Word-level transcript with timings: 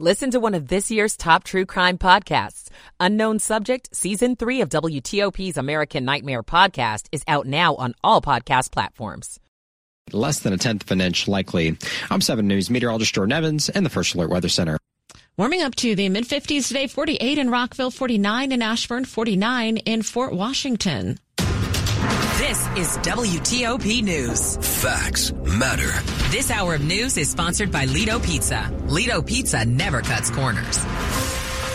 Listen 0.00 0.32
to 0.32 0.40
one 0.40 0.54
of 0.54 0.66
this 0.66 0.90
year's 0.90 1.16
top 1.16 1.44
true 1.44 1.64
crime 1.64 1.98
podcasts. 1.98 2.68
Unknown 2.98 3.38
Subject, 3.38 3.94
Season 3.94 4.34
3 4.34 4.62
of 4.62 4.68
WTOP's 4.68 5.56
American 5.56 6.04
Nightmare 6.04 6.42
podcast 6.42 7.06
is 7.12 7.22
out 7.28 7.46
now 7.46 7.76
on 7.76 7.94
all 8.02 8.20
podcast 8.20 8.72
platforms. 8.72 9.38
Less 10.12 10.40
than 10.40 10.52
a 10.52 10.58
tenth 10.58 10.82
of 10.82 10.90
an 10.90 11.00
inch 11.00 11.28
likely. 11.28 11.78
I'm 12.10 12.20
7 12.20 12.44
News 12.44 12.70
meteorologist 12.70 13.14
Jordan 13.14 13.34
Evans 13.34 13.68
in 13.68 13.84
the 13.84 13.90
First 13.90 14.16
Alert 14.16 14.30
Weather 14.30 14.48
Center. 14.48 14.78
Warming 15.36 15.62
up 15.62 15.76
to 15.76 15.94
the 15.94 16.08
mid 16.08 16.24
50s 16.24 16.66
today, 16.66 16.88
48 16.88 17.38
in 17.38 17.48
Rockville, 17.48 17.92
49 17.92 18.50
in 18.50 18.62
Ashburn, 18.62 19.04
49 19.04 19.76
in 19.76 20.02
Fort 20.02 20.32
Washington. 20.32 21.20
This 22.38 22.66
is 22.76 22.98
WTOP 22.98 24.02
News. 24.02 24.56
Facts 24.82 25.32
matter. 25.32 25.90
This 26.30 26.50
hour 26.50 26.74
of 26.74 26.82
news 26.82 27.16
is 27.16 27.30
sponsored 27.30 27.70
by 27.70 27.84
Lido 27.84 28.18
Pizza. 28.18 28.72
Lido 28.86 29.22
Pizza 29.22 29.64
never 29.64 30.00
cuts 30.00 30.30
corners. 30.30 30.84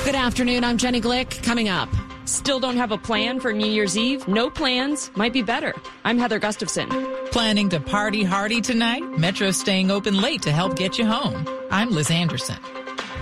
Good 0.03 0.15
afternoon. 0.15 0.65
I'm 0.65 0.77
Jenny 0.77 0.99
Glick. 0.99 1.41
Coming 1.43 1.69
up. 1.69 1.87
Still 2.25 2.59
don't 2.59 2.75
have 2.75 2.91
a 2.91 2.97
plan 2.97 3.39
for 3.39 3.53
New 3.53 3.67
Year's 3.67 3.97
Eve? 3.97 4.27
No 4.27 4.49
plans 4.49 5.09
might 5.15 5.31
be 5.31 5.41
better. 5.41 5.73
I'm 6.03 6.17
Heather 6.17 6.39
Gustafson. 6.39 6.89
Planning 7.31 7.69
to 7.69 7.79
party 7.79 8.23
hardy 8.23 8.59
tonight? 8.59 9.01
Metro's 9.17 9.57
staying 9.57 9.91
open 9.91 10.19
late 10.19 10.41
to 10.41 10.51
help 10.51 10.75
get 10.75 10.99
you 10.99 11.05
home. 11.05 11.47
I'm 11.71 11.91
Liz 11.91 12.11
Anderson. 12.11 12.57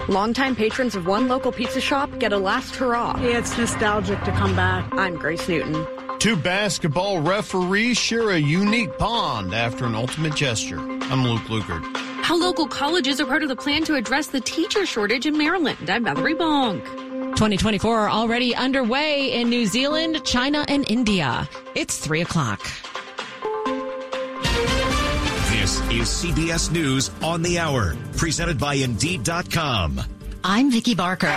Longtime 0.09 0.55
patrons 0.55 0.95
of 0.95 1.05
one 1.05 1.27
local 1.27 1.52
pizza 1.52 1.81
shop 1.81 2.17
get 2.17 2.31
a 2.31 2.38
last 2.38 2.77
hurrah. 2.77 3.16
It's 3.19 3.58
nostalgic 3.58 4.23
to 4.23 4.31
come 4.31 4.55
back. 4.55 4.88
I'm 4.94 5.17
Grace 5.17 5.49
Newton. 5.49 5.86
Two 6.19 6.38
basketball 6.38 7.19
referees 7.19 7.97
share 7.97 8.30
a 8.30 8.38
unique 8.38 8.97
bond 8.97 9.53
after 9.53 9.86
an 9.86 9.95
ultimate 9.95 10.33
gesture. 10.33 10.80
I'm 10.80 11.25
Luke 11.25 11.41
Lukert. 11.49 11.83
How 12.23 12.38
local 12.38 12.67
colleges 12.67 13.19
are 13.19 13.25
part 13.25 13.44
of 13.44 13.49
the 13.49 13.55
plan 13.58 13.83
to 13.83 13.95
address 13.95 14.27
the 14.27 14.39
teacher 14.39 14.86
shortage 14.86 15.25
in 15.25 15.38
Maryland. 15.38 15.89
I'm 15.89 16.05
Valerie 16.05 16.36
Bonk. 16.36 16.86
2024 17.36 17.99
are 17.99 18.09
already 18.09 18.55
underway 18.55 19.33
in 19.33 19.49
New 19.49 19.66
Zealand, 19.66 20.23
China, 20.23 20.64
and 20.69 20.89
India. 20.89 21.49
It's 21.75 21.97
3 21.97 22.21
o'clock. 22.21 22.61
This 25.68 25.82
is 25.92 26.08
CBS 26.08 26.72
News 26.72 27.12
on 27.22 27.42
the 27.42 27.60
Hour, 27.60 27.98
presented 28.16 28.58
by 28.58 28.76
Indeed.com. 28.76 30.00
I'm 30.42 30.72
Vicki 30.72 30.96
Barker. 30.96 31.36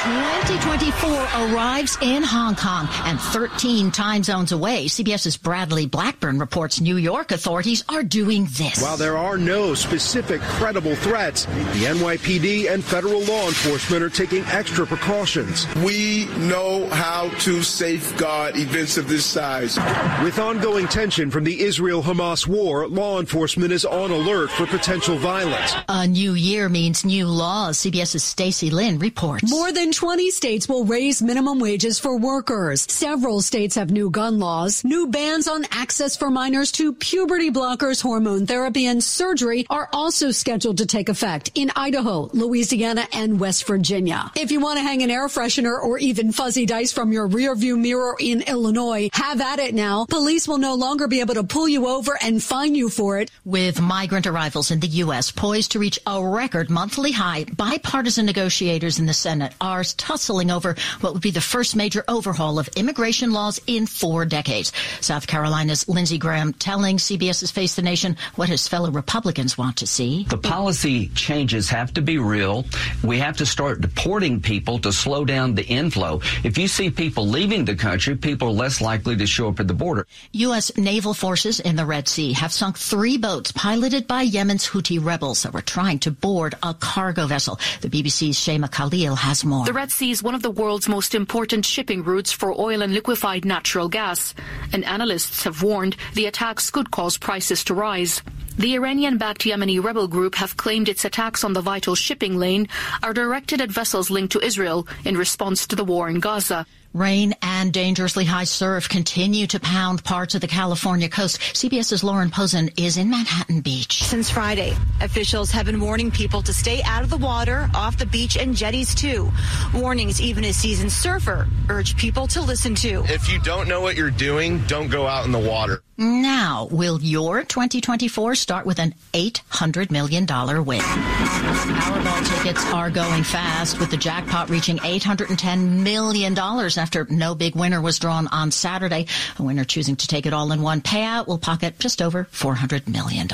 2024 0.00 1.10
arrives 1.52 1.98
in 2.00 2.22
Hong 2.22 2.56
Kong 2.56 2.88
and 3.04 3.20
13 3.20 3.90
time 3.90 4.22
zones 4.22 4.50
away. 4.50 4.86
CBS's 4.86 5.36
Bradley 5.36 5.84
Blackburn 5.84 6.38
reports 6.38 6.80
New 6.80 6.96
York 6.96 7.32
authorities 7.32 7.84
are 7.86 8.02
doing 8.02 8.46
this. 8.52 8.80
While 8.80 8.96
there 8.96 9.18
are 9.18 9.36
no 9.36 9.74
specific 9.74 10.40
credible 10.40 10.94
threats, 10.96 11.44
the 11.44 11.84
NYPD 11.84 12.72
and 12.72 12.82
federal 12.82 13.20
law 13.24 13.46
enforcement 13.46 14.02
are 14.02 14.08
taking 14.08 14.42
extra 14.44 14.86
precautions. 14.86 15.66
We 15.76 16.24
know 16.38 16.88
how 16.88 17.28
to 17.40 17.62
safeguard 17.62 18.56
events 18.56 18.96
of 18.96 19.06
this 19.06 19.26
size. 19.26 19.78
With 20.24 20.38
ongoing 20.38 20.88
tension 20.88 21.30
from 21.30 21.44
the 21.44 21.60
Israel 21.60 22.02
Hamas 22.02 22.46
war, 22.46 22.88
law 22.88 23.20
enforcement 23.20 23.70
is 23.70 23.84
on 23.84 24.10
alert 24.10 24.50
for 24.50 24.64
potential 24.64 25.18
violence. 25.18 25.74
A 25.90 26.06
new 26.06 26.32
year 26.32 26.70
means 26.70 27.04
new 27.04 27.26
laws. 27.26 27.76
CBS's 27.76 28.24
Stacey 28.24 28.70
Lynn 28.70 28.98
reports. 28.98 29.50
More 29.50 29.70
than 29.70 29.89
20 29.92 30.30
states 30.30 30.68
will 30.68 30.84
raise 30.84 31.22
minimum 31.22 31.58
wages 31.58 31.98
for 31.98 32.16
workers. 32.16 32.86
Several 32.90 33.40
states 33.40 33.74
have 33.74 33.90
new 33.90 34.10
gun 34.10 34.38
laws. 34.38 34.84
New 34.84 35.08
bans 35.08 35.48
on 35.48 35.66
access 35.70 36.16
for 36.16 36.30
minors 36.30 36.72
to 36.72 36.92
puberty 36.92 37.50
blockers, 37.50 38.02
hormone 38.02 38.46
therapy, 38.46 38.86
and 38.86 39.02
surgery 39.02 39.66
are 39.70 39.88
also 39.92 40.30
scheduled 40.30 40.78
to 40.78 40.86
take 40.86 41.08
effect 41.08 41.50
in 41.54 41.70
Idaho, 41.76 42.30
Louisiana, 42.32 43.06
and 43.12 43.40
West 43.40 43.66
Virginia. 43.66 44.30
If 44.36 44.50
you 44.50 44.60
want 44.60 44.78
to 44.78 44.82
hang 44.82 45.02
an 45.02 45.10
air 45.10 45.28
freshener 45.28 45.80
or 45.80 45.98
even 45.98 46.32
fuzzy 46.32 46.66
dice 46.66 46.92
from 46.92 47.12
your 47.12 47.28
rearview 47.28 47.78
mirror 47.78 48.16
in 48.18 48.42
Illinois, 48.42 49.08
have 49.12 49.40
at 49.40 49.58
it 49.58 49.74
now. 49.74 50.06
Police 50.06 50.46
will 50.46 50.58
no 50.58 50.74
longer 50.74 51.08
be 51.08 51.20
able 51.20 51.34
to 51.34 51.44
pull 51.44 51.68
you 51.68 51.86
over 51.86 52.18
and 52.22 52.42
fine 52.42 52.74
you 52.74 52.88
for 52.88 53.18
it. 53.18 53.30
With 53.44 53.80
migrant 53.80 54.26
arrivals 54.26 54.70
in 54.70 54.80
the 54.80 54.88
U.S. 55.04 55.30
poised 55.30 55.72
to 55.72 55.78
reach 55.78 55.98
a 56.06 56.24
record 56.24 56.70
monthly 56.70 57.12
high, 57.12 57.44
bipartisan 57.44 58.26
negotiators 58.26 58.98
in 58.98 59.06
the 59.06 59.14
Senate 59.14 59.54
are 59.60 59.79
tussling 59.82 60.50
over 60.50 60.74
what 61.00 61.12
would 61.12 61.22
be 61.22 61.30
the 61.30 61.40
first 61.40 61.76
major 61.76 62.04
overhaul 62.08 62.58
of 62.58 62.68
immigration 62.76 63.32
laws 63.32 63.60
in 63.66 63.86
four 63.86 64.24
decades. 64.24 64.72
South 65.00 65.26
Carolina's 65.26 65.88
Lindsey 65.88 66.18
Graham 66.18 66.52
telling 66.52 66.96
CBS's 66.96 67.50
Face 67.50 67.74
the 67.74 67.82
Nation 67.82 68.16
what 68.36 68.48
his 68.48 68.68
fellow 68.68 68.90
Republicans 68.90 69.58
want 69.58 69.76
to 69.78 69.86
see. 69.86 70.24
The 70.24 70.38
policy 70.38 71.08
changes 71.14 71.68
have 71.70 71.92
to 71.94 72.02
be 72.02 72.18
real. 72.18 72.64
We 73.02 73.18
have 73.18 73.36
to 73.38 73.46
start 73.46 73.80
deporting 73.80 74.40
people 74.40 74.78
to 74.80 74.92
slow 74.92 75.24
down 75.24 75.54
the 75.54 75.66
inflow. 75.66 76.20
If 76.44 76.58
you 76.58 76.68
see 76.68 76.90
people 76.90 77.26
leaving 77.26 77.64
the 77.64 77.76
country, 77.76 78.16
people 78.16 78.48
are 78.48 78.52
less 78.52 78.80
likely 78.80 79.16
to 79.16 79.26
show 79.26 79.48
up 79.48 79.60
at 79.60 79.68
the 79.68 79.74
border. 79.74 80.06
U.S. 80.32 80.76
naval 80.76 81.14
forces 81.14 81.60
in 81.60 81.76
the 81.76 81.86
Red 81.86 82.08
Sea 82.08 82.32
have 82.32 82.52
sunk 82.52 82.78
three 82.78 83.16
boats 83.16 83.52
piloted 83.52 84.06
by 84.06 84.22
Yemen's 84.22 84.68
Houthi 84.68 85.02
rebels 85.04 85.42
that 85.42 85.52
were 85.52 85.62
trying 85.62 85.98
to 86.00 86.10
board 86.10 86.54
a 86.62 86.74
cargo 86.74 87.26
vessel. 87.26 87.58
The 87.80 87.88
BBC's 87.88 88.36
Shaima 88.36 88.70
Khalil 88.70 89.16
has 89.16 89.44
more. 89.44 89.64
The 89.70 89.74
Red 89.74 89.92
Sea 89.92 90.10
is 90.10 90.20
one 90.20 90.34
of 90.34 90.42
the 90.42 90.50
world's 90.50 90.88
most 90.88 91.14
important 91.14 91.64
shipping 91.64 92.02
routes 92.02 92.32
for 92.32 92.50
oil 92.60 92.82
and 92.82 92.92
liquefied 92.92 93.44
natural 93.44 93.88
gas, 93.88 94.34
and 94.72 94.84
analysts 94.84 95.44
have 95.44 95.62
warned 95.62 95.96
the 96.14 96.26
attacks 96.26 96.72
could 96.72 96.90
cause 96.90 97.16
prices 97.16 97.62
to 97.62 97.74
rise. 97.74 98.20
The 98.58 98.74
Iranian-backed 98.74 99.42
Yemeni 99.42 99.80
rebel 99.80 100.08
group 100.08 100.34
have 100.34 100.56
claimed 100.56 100.88
its 100.88 101.04
attacks 101.04 101.44
on 101.44 101.52
the 101.52 101.60
vital 101.60 101.94
shipping 101.94 102.36
lane 102.36 102.66
are 103.04 103.14
directed 103.14 103.60
at 103.60 103.70
vessels 103.70 104.10
linked 104.10 104.32
to 104.32 104.44
Israel 104.44 104.88
in 105.04 105.16
response 105.16 105.68
to 105.68 105.76
the 105.76 105.84
war 105.84 106.08
in 106.08 106.18
Gaza. 106.18 106.66
Rain 106.92 107.34
and 107.40 107.72
dangerously 107.72 108.24
high 108.24 108.44
surf 108.44 108.88
continue 108.88 109.46
to 109.46 109.60
pound 109.60 110.02
parts 110.02 110.34
of 110.34 110.40
the 110.40 110.48
California 110.48 111.08
coast. 111.08 111.38
CBS's 111.38 112.02
Lauren 112.02 112.30
Posen 112.30 112.68
is 112.76 112.96
in 112.96 113.08
Manhattan 113.08 113.60
Beach. 113.60 114.02
Since 114.02 114.28
Friday, 114.28 114.76
officials 115.00 115.52
have 115.52 115.66
been 115.66 115.80
warning 115.80 116.10
people 116.10 116.42
to 116.42 116.52
stay 116.52 116.82
out 116.82 117.04
of 117.04 117.10
the 117.10 117.16
water, 117.16 117.70
off 117.76 117.96
the 117.96 118.06
beach, 118.06 118.36
and 118.36 118.56
jetties 118.56 118.92
too. 118.92 119.30
Warnings 119.72 120.20
even 120.20 120.42
a 120.44 120.52
seasoned 120.52 120.90
surfer 120.90 121.46
urge 121.68 121.96
people 121.96 122.26
to 122.26 122.40
listen 122.40 122.74
to. 122.76 123.04
If 123.04 123.30
you 123.30 123.38
don't 123.38 123.68
know 123.68 123.80
what 123.80 123.96
you're 123.96 124.10
doing, 124.10 124.58
don't 124.66 124.88
go 124.88 125.06
out 125.06 125.24
in 125.24 125.30
the 125.30 125.38
water. 125.38 125.84
Now, 126.00 126.66
will 126.70 126.98
your 127.02 127.44
2024 127.44 128.34
start 128.34 128.64
with 128.64 128.78
an 128.78 128.94
$800 129.12 129.90
million 129.90 130.24
win? 130.64 130.80
Powerball 130.80 132.38
tickets 132.38 132.64
are 132.72 132.88
going 132.88 133.22
fast 133.22 133.78
with 133.78 133.90
the 133.90 133.98
jackpot 133.98 134.48
reaching 134.48 134.78
$810 134.78 135.82
million 135.82 136.38
after 136.38 137.06
no 137.10 137.34
big 137.34 137.54
winner 137.54 137.82
was 137.82 137.98
drawn 137.98 138.28
on 138.28 138.50
Saturday. 138.50 139.08
A 139.38 139.42
winner 139.42 139.64
choosing 139.64 139.94
to 139.96 140.06
take 140.06 140.24
it 140.24 140.32
all 140.32 140.52
in 140.52 140.62
one 140.62 140.80
payout 140.80 141.26
will 141.26 141.36
pocket 141.36 141.78
just 141.78 142.00
over 142.00 142.24
$400 142.32 142.88
million. 142.88 143.28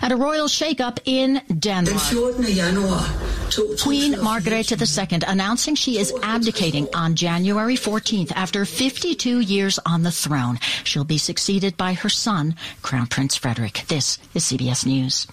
At 0.00 0.12
a 0.12 0.16
royal 0.16 0.46
shakeup 0.46 1.00
in 1.06 1.42
Denmark, 1.58 2.02
Queen 3.82 4.12
Margrethe 4.14 4.70
II 4.80 5.18
announcing 5.26 5.74
she 5.74 5.98
is 5.98 6.14
abdicating 6.22 6.86
on 6.94 7.16
January 7.16 7.74
14th 7.74 8.30
after 8.36 8.64
52 8.64 9.40
years 9.40 9.80
on 9.84 10.04
the 10.04 10.12
throne. 10.12 10.60
She'll 10.84 11.02
be 11.02 11.18
succeeded 11.18 11.76
by 11.80 11.94
her 11.94 12.10
son, 12.10 12.54
Crown 12.82 13.06
Prince 13.06 13.36
Frederick. 13.36 13.84
This 13.88 14.18
is 14.34 14.44
CBS 14.44 14.84
News. 14.84 15.26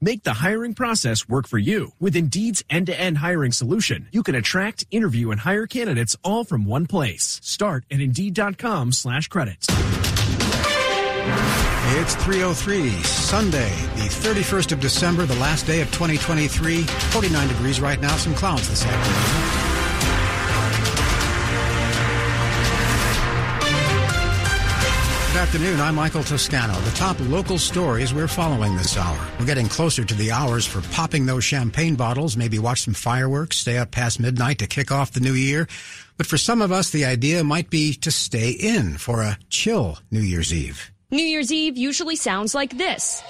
Make 0.00 0.22
the 0.22 0.34
hiring 0.34 0.72
process 0.74 1.28
work 1.28 1.48
for 1.48 1.58
you. 1.58 1.90
With 1.98 2.14
Indeed's 2.14 2.62
end-to-end 2.70 3.18
hiring 3.18 3.50
solution, 3.50 4.06
you 4.12 4.22
can 4.22 4.36
attract, 4.36 4.86
interview, 4.92 5.32
and 5.32 5.40
hire 5.40 5.66
candidates 5.66 6.16
all 6.22 6.44
from 6.44 6.64
one 6.64 6.86
place. 6.86 7.40
Start 7.42 7.84
at 7.90 7.98
Indeed.com 8.00 8.92
slash 8.92 9.26
credits. 9.26 9.66
It's 11.98 12.14
303, 12.14 12.90
Sunday, 13.02 13.74
the 13.96 14.08
31st 14.08 14.70
of 14.70 14.78
December, 14.78 15.26
the 15.26 15.34
last 15.40 15.66
day 15.66 15.80
of 15.80 15.88
2023. 15.88 16.82
49 16.82 17.48
degrees 17.48 17.80
right 17.80 18.00
now, 18.00 18.16
some 18.16 18.34
clouds 18.34 18.68
this 18.68 18.84
afternoon. 18.84 19.57
Afternoon. 25.48 25.80
I'm 25.80 25.94
Michael 25.94 26.22
Toscano. 26.22 26.78
The 26.80 26.90
top 26.90 27.16
local 27.20 27.56
stories 27.56 28.12
we're 28.12 28.28
following 28.28 28.76
this 28.76 28.98
hour. 28.98 29.18
We're 29.40 29.46
getting 29.46 29.66
closer 29.66 30.04
to 30.04 30.14
the 30.14 30.30
hours 30.30 30.66
for 30.66 30.82
popping 30.92 31.24
those 31.24 31.42
champagne 31.42 31.94
bottles, 31.94 32.36
maybe 32.36 32.58
watch 32.58 32.82
some 32.82 32.92
fireworks, 32.92 33.56
stay 33.56 33.78
up 33.78 33.90
past 33.90 34.20
midnight 34.20 34.58
to 34.58 34.66
kick 34.66 34.92
off 34.92 35.12
the 35.12 35.20
new 35.20 35.32
year. 35.32 35.66
But 36.18 36.26
for 36.26 36.36
some 36.36 36.60
of 36.60 36.70
us, 36.70 36.90
the 36.90 37.06
idea 37.06 37.42
might 37.44 37.70
be 37.70 37.94
to 37.94 38.10
stay 38.10 38.50
in 38.50 38.98
for 38.98 39.22
a 39.22 39.38
chill 39.48 39.98
New 40.10 40.20
Year's 40.20 40.52
Eve. 40.52 40.92
New 41.10 41.24
Year's 41.24 41.50
Eve 41.50 41.78
usually 41.78 42.16
sounds 42.16 42.54
like 42.54 42.76
this 42.76 43.22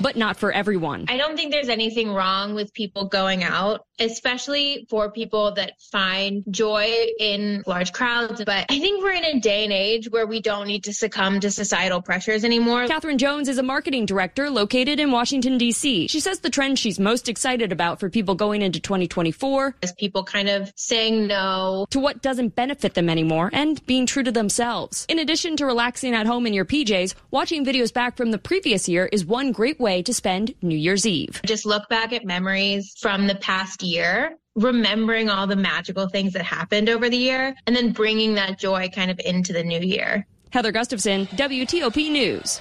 but 0.00 0.16
not 0.16 0.36
for 0.36 0.50
everyone. 0.52 1.06
I 1.08 1.16
don't 1.16 1.36
think 1.36 1.52
there's 1.52 1.68
anything 1.68 2.10
wrong 2.12 2.54
with 2.54 2.74
people 2.74 3.04
going 3.04 3.44
out, 3.44 3.86
especially 4.00 4.86
for 4.90 5.10
people 5.10 5.52
that 5.54 5.72
find 5.90 6.42
joy 6.50 6.90
in 7.18 7.62
large 7.66 7.92
crowds. 7.92 8.42
But 8.44 8.66
I 8.68 8.78
think 8.80 9.02
we're 9.02 9.12
in 9.12 9.24
a 9.24 9.40
day 9.40 9.64
and 9.64 9.72
age 9.72 10.10
where 10.10 10.26
we 10.26 10.40
don't 10.40 10.66
need 10.66 10.84
to 10.84 10.92
succumb 10.92 11.40
to 11.40 11.50
societal 11.50 12.02
pressures 12.02 12.44
anymore. 12.44 12.86
Catherine 12.88 13.18
Jones 13.18 13.48
is 13.48 13.58
a 13.58 13.62
marketing 13.62 14.06
director 14.06 14.50
located 14.50 14.98
in 14.98 15.12
Washington, 15.12 15.58
D.C. 15.58 16.08
She 16.08 16.20
says 16.20 16.40
the 16.40 16.50
trend 16.50 16.78
she's 16.78 16.98
most 16.98 17.28
excited 17.28 17.70
about 17.70 18.00
for 18.00 18.10
people 18.10 18.34
going 18.34 18.62
into 18.62 18.80
2024 18.80 19.76
is 19.82 19.92
people 19.92 20.24
kind 20.24 20.48
of 20.48 20.72
saying 20.76 21.28
no 21.28 21.86
to 21.90 22.00
what 22.00 22.22
doesn't 22.22 22.56
benefit 22.56 22.94
them 22.94 23.08
anymore 23.08 23.50
and 23.52 23.84
being 23.86 24.06
true 24.06 24.24
to 24.24 24.32
themselves. 24.32 25.06
In 25.08 25.20
addition 25.20 25.56
to 25.56 25.66
relaxing 25.66 26.14
at 26.14 26.26
home 26.26 26.46
in 26.46 26.52
your 26.52 26.64
PJs, 26.64 27.14
watching 27.30 27.64
videos 27.64 27.92
back 27.92 28.16
from 28.16 28.32
the 28.32 28.38
previous 28.38 28.88
year 28.88 29.08
is 29.12 29.24
one 29.24 29.52
great 29.52 29.78
way 29.78 29.92
way 29.92 30.02
to 30.02 30.14
spend 30.14 30.54
New 30.62 30.76
Year's 30.76 31.06
Eve. 31.06 31.40
Just 31.44 31.66
look 31.66 31.88
back 31.88 32.12
at 32.12 32.24
memories 32.24 32.94
from 32.98 33.26
the 33.26 33.34
past 33.34 33.81
year 33.82 34.36
remembering 34.54 35.30
all 35.30 35.46
the 35.46 35.56
magical 35.56 36.08
things 36.08 36.32
that 36.34 36.42
happened 36.42 36.88
over 36.88 37.08
the 37.08 37.16
year 37.16 37.54
and 37.66 37.74
then 37.74 37.92
bringing 37.92 38.34
that 38.34 38.58
joy 38.58 38.88
kind 38.94 39.10
of 39.10 39.20
into 39.24 39.52
the 39.52 39.64
new 39.64 39.80
year. 39.80 40.26
Heather 40.50 40.72
Gustafson, 40.72 41.26
WTOP 41.28 42.10
News. 42.10 42.60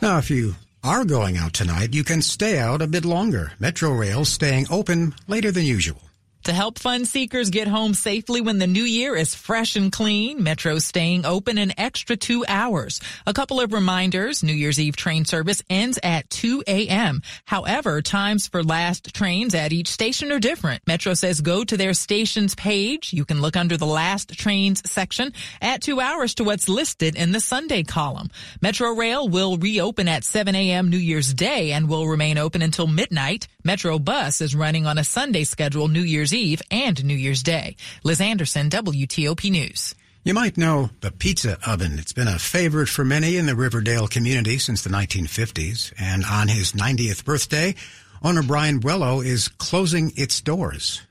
Now, 0.00 0.18
if 0.18 0.30
you 0.30 0.54
are 0.82 1.04
going 1.04 1.36
out 1.36 1.52
tonight, 1.52 1.94
you 1.94 2.04
can 2.04 2.22
stay 2.22 2.58
out 2.58 2.80
a 2.80 2.86
bit 2.86 3.04
longer. 3.04 3.52
Metro 3.58 3.90
Rail 3.90 4.24
staying 4.24 4.66
open 4.70 5.14
later 5.28 5.52
than 5.52 5.64
usual. 5.64 6.05
To 6.46 6.52
help 6.52 6.78
fun 6.78 7.06
seekers 7.06 7.50
get 7.50 7.66
home 7.66 7.92
safely 7.92 8.40
when 8.40 8.60
the 8.60 8.68
new 8.68 8.84
year 8.84 9.16
is 9.16 9.34
fresh 9.34 9.74
and 9.74 9.90
clean, 9.90 10.44
Metro's 10.44 10.84
staying 10.84 11.26
open 11.26 11.58
an 11.58 11.72
extra 11.76 12.16
two 12.16 12.44
hours. 12.46 13.00
A 13.26 13.32
couple 13.32 13.60
of 13.60 13.72
reminders, 13.72 14.44
New 14.44 14.52
Year's 14.52 14.78
Eve 14.78 14.94
train 14.94 15.24
service 15.24 15.60
ends 15.68 15.98
at 16.04 16.30
2 16.30 16.62
a.m. 16.68 17.20
However, 17.46 18.00
times 18.00 18.46
for 18.46 18.62
last 18.62 19.12
trains 19.12 19.56
at 19.56 19.72
each 19.72 19.88
station 19.88 20.30
are 20.30 20.38
different. 20.38 20.86
Metro 20.86 21.14
says 21.14 21.40
go 21.40 21.64
to 21.64 21.76
their 21.76 21.94
stations 21.94 22.54
page. 22.54 23.12
You 23.12 23.24
can 23.24 23.40
look 23.40 23.56
under 23.56 23.76
the 23.76 23.84
last 23.84 24.38
trains 24.38 24.88
section, 24.88 25.32
at 25.60 25.82
two 25.82 25.98
hours 25.98 26.36
to 26.36 26.44
what's 26.44 26.68
listed 26.68 27.16
in 27.16 27.32
the 27.32 27.40
Sunday 27.40 27.82
column. 27.82 28.30
Metro 28.62 28.90
Rail 28.90 29.28
will 29.28 29.56
reopen 29.56 30.06
at 30.06 30.22
7 30.22 30.54
a.m. 30.54 30.90
New 30.90 30.96
Year's 30.96 31.34
Day 31.34 31.72
and 31.72 31.88
will 31.88 32.06
remain 32.06 32.38
open 32.38 32.62
until 32.62 32.86
midnight. 32.86 33.48
Metro 33.64 33.98
Bus 33.98 34.40
is 34.40 34.54
running 34.54 34.86
on 34.86 34.96
a 34.96 35.02
Sunday 35.02 35.42
schedule 35.42 35.88
New 35.88 36.02
Year's 36.02 36.35
Eve 36.36 36.62
and 36.70 37.04
New 37.04 37.14
Year's 37.14 37.42
Day. 37.42 37.76
Liz 38.04 38.20
Anderson, 38.20 38.70
WTOP 38.70 39.50
News. 39.50 39.94
You 40.22 40.34
might 40.34 40.56
know 40.56 40.90
the 41.02 41.12
pizza 41.12 41.56
oven. 41.64 41.98
It's 41.98 42.12
been 42.12 42.26
a 42.26 42.38
favorite 42.38 42.88
for 42.88 43.04
many 43.04 43.36
in 43.36 43.46
the 43.46 43.54
Riverdale 43.54 44.08
community 44.08 44.58
since 44.58 44.82
the 44.82 44.90
1950s. 44.90 45.92
And 45.98 46.24
on 46.24 46.48
his 46.48 46.72
90th 46.72 47.24
birthday, 47.24 47.76
owner 48.22 48.42
Brian 48.42 48.80
Buello 48.80 49.24
is 49.24 49.46
closing 49.46 50.12
its 50.16 50.40
doors. 50.40 51.05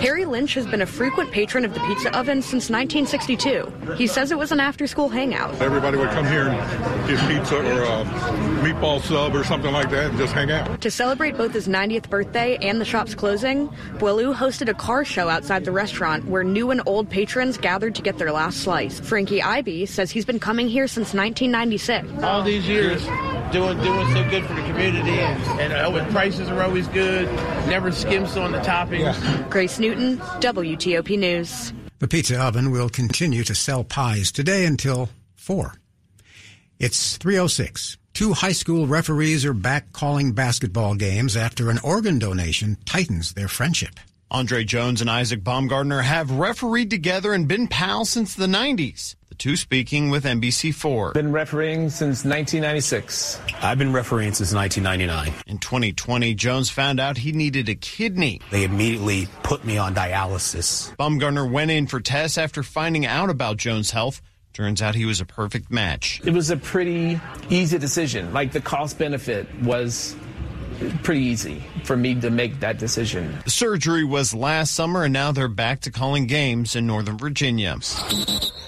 Harry 0.00 0.24
Lynch 0.24 0.54
has 0.54 0.64
been 0.64 0.80
a 0.80 0.86
frequent 0.86 1.32
patron 1.32 1.64
of 1.64 1.74
the 1.74 1.80
Pizza 1.80 2.16
Oven 2.16 2.40
since 2.40 2.70
1962. 2.70 3.96
He 3.96 4.06
says 4.06 4.30
it 4.30 4.38
was 4.38 4.52
an 4.52 4.60
after 4.60 4.86
school 4.86 5.08
hangout. 5.08 5.60
Everybody 5.60 5.96
would 5.96 6.10
come 6.10 6.24
here 6.24 6.46
and 6.46 7.08
get 7.08 7.18
pizza 7.28 7.56
or 7.56 7.82
a 7.82 8.04
meatball 8.62 9.02
sub 9.02 9.34
or 9.34 9.42
something 9.42 9.72
like 9.72 9.90
that 9.90 10.10
and 10.10 10.18
just 10.18 10.34
hang 10.34 10.52
out. 10.52 10.80
To 10.82 10.90
celebrate 10.92 11.36
both 11.36 11.52
his 11.52 11.66
90th 11.66 12.08
birthday 12.08 12.56
and 12.58 12.80
the 12.80 12.84
shop's 12.84 13.16
closing, 13.16 13.68
Boileau 13.98 14.32
hosted 14.32 14.68
a 14.68 14.74
car 14.74 15.04
show 15.04 15.28
outside 15.28 15.64
the 15.64 15.72
restaurant 15.72 16.26
where 16.26 16.44
new 16.44 16.70
and 16.70 16.80
old 16.86 17.10
patrons 17.10 17.58
gathered 17.58 17.96
to 17.96 18.02
get 18.02 18.18
their 18.18 18.30
last 18.30 18.60
slice. 18.60 19.00
Frankie 19.00 19.42
Ivy 19.42 19.84
says 19.86 20.12
he's 20.12 20.24
been 20.24 20.38
coming 20.38 20.68
here 20.68 20.86
since 20.86 21.12
1996. 21.12 22.22
All 22.22 22.44
these 22.44 22.68
years 22.68 23.04
doing 23.52 23.78
doing 23.82 24.12
so 24.12 24.28
good 24.30 24.44
for 24.44 24.54
the 24.54 24.62
community 24.62 25.18
and, 25.18 25.60
and 25.60 25.72
uh, 25.72 26.04
prices 26.10 26.48
are 26.48 26.62
always 26.62 26.86
good, 26.88 27.26
never 27.66 27.92
skims 27.92 28.36
on 28.36 28.52
the 28.52 28.58
toppings. 28.58 29.00
Yeah. 29.00 29.46
Grace 29.48 29.78
Newton, 29.78 30.18
WTOP 30.18 31.18
News. 31.18 31.72
The 31.98 32.08
Pizza 32.08 32.40
Oven 32.40 32.70
will 32.70 32.88
continue 32.88 33.42
to 33.44 33.54
sell 33.54 33.82
pies 33.84 34.30
today 34.30 34.64
until 34.64 35.08
4. 35.36 35.74
It's 36.78 37.16
306. 37.16 37.96
Two 38.14 38.32
high 38.34 38.52
school 38.52 38.86
referees 38.86 39.44
are 39.44 39.54
back 39.54 39.92
calling 39.92 40.32
basketball 40.32 40.94
games 40.94 41.36
after 41.36 41.70
an 41.70 41.78
organ 41.82 42.18
donation 42.18 42.76
tightens 42.84 43.32
their 43.32 43.48
friendship. 43.48 43.98
Andre 44.30 44.62
Jones 44.64 45.00
and 45.00 45.08
Isaac 45.08 45.42
Baumgartner 45.42 46.02
have 46.02 46.30
refereed 46.30 46.90
together 46.90 47.32
and 47.32 47.48
been 47.48 47.66
pals 47.66 48.10
since 48.10 48.34
the 48.34 48.46
90s 48.46 49.14
two 49.38 49.56
speaking 49.56 50.10
with 50.10 50.24
NBC4. 50.24 51.14
Been 51.14 51.32
refereeing 51.32 51.88
since 51.88 52.24
1996. 52.24 53.40
I've 53.62 53.78
been 53.78 53.92
refereeing 53.92 54.34
since 54.34 54.52
1999. 54.52 55.42
In 55.46 55.58
2020, 55.58 56.34
Jones 56.34 56.70
found 56.70 57.00
out 57.00 57.18
he 57.18 57.32
needed 57.32 57.68
a 57.68 57.74
kidney. 57.74 58.40
They 58.50 58.64
immediately 58.64 59.28
put 59.42 59.64
me 59.64 59.78
on 59.78 59.94
dialysis. 59.94 60.96
Baumgartner 60.96 61.46
went 61.46 61.70
in 61.70 61.86
for 61.86 62.00
tests 62.00 62.36
after 62.36 62.62
finding 62.62 63.06
out 63.06 63.30
about 63.30 63.56
Jones' 63.56 63.92
health. 63.92 64.20
Turns 64.52 64.82
out 64.82 64.96
he 64.96 65.04
was 65.04 65.20
a 65.20 65.24
perfect 65.24 65.70
match. 65.70 66.20
It 66.24 66.32
was 66.32 66.50
a 66.50 66.56
pretty 66.56 67.20
easy 67.48 67.78
decision. 67.78 68.32
Like 68.32 68.50
the 68.50 68.60
cost 68.60 68.98
benefit 68.98 69.46
was 69.62 70.16
pretty 71.02 71.20
easy 71.20 71.62
for 71.84 71.96
me 71.96 72.14
to 72.20 72.30
make 72.30 72.60
that 72.60 72.78
decision. 72.78 73.38
The 73.44 73.50
surgery 73.50 74.04
was 74.04 74.34
last 74.34 74.74
summer, 74.74 75.04
and 75.04 75.12
now 75.12 75.32
they're 75.32 75.48
back 75.48 75.80
to 75.82 75.90
calling 75.90 76.26
games 76.26 76.76
in 76.76 76.86
Northern 76.86 77.18
Virginia. 77.18 77.76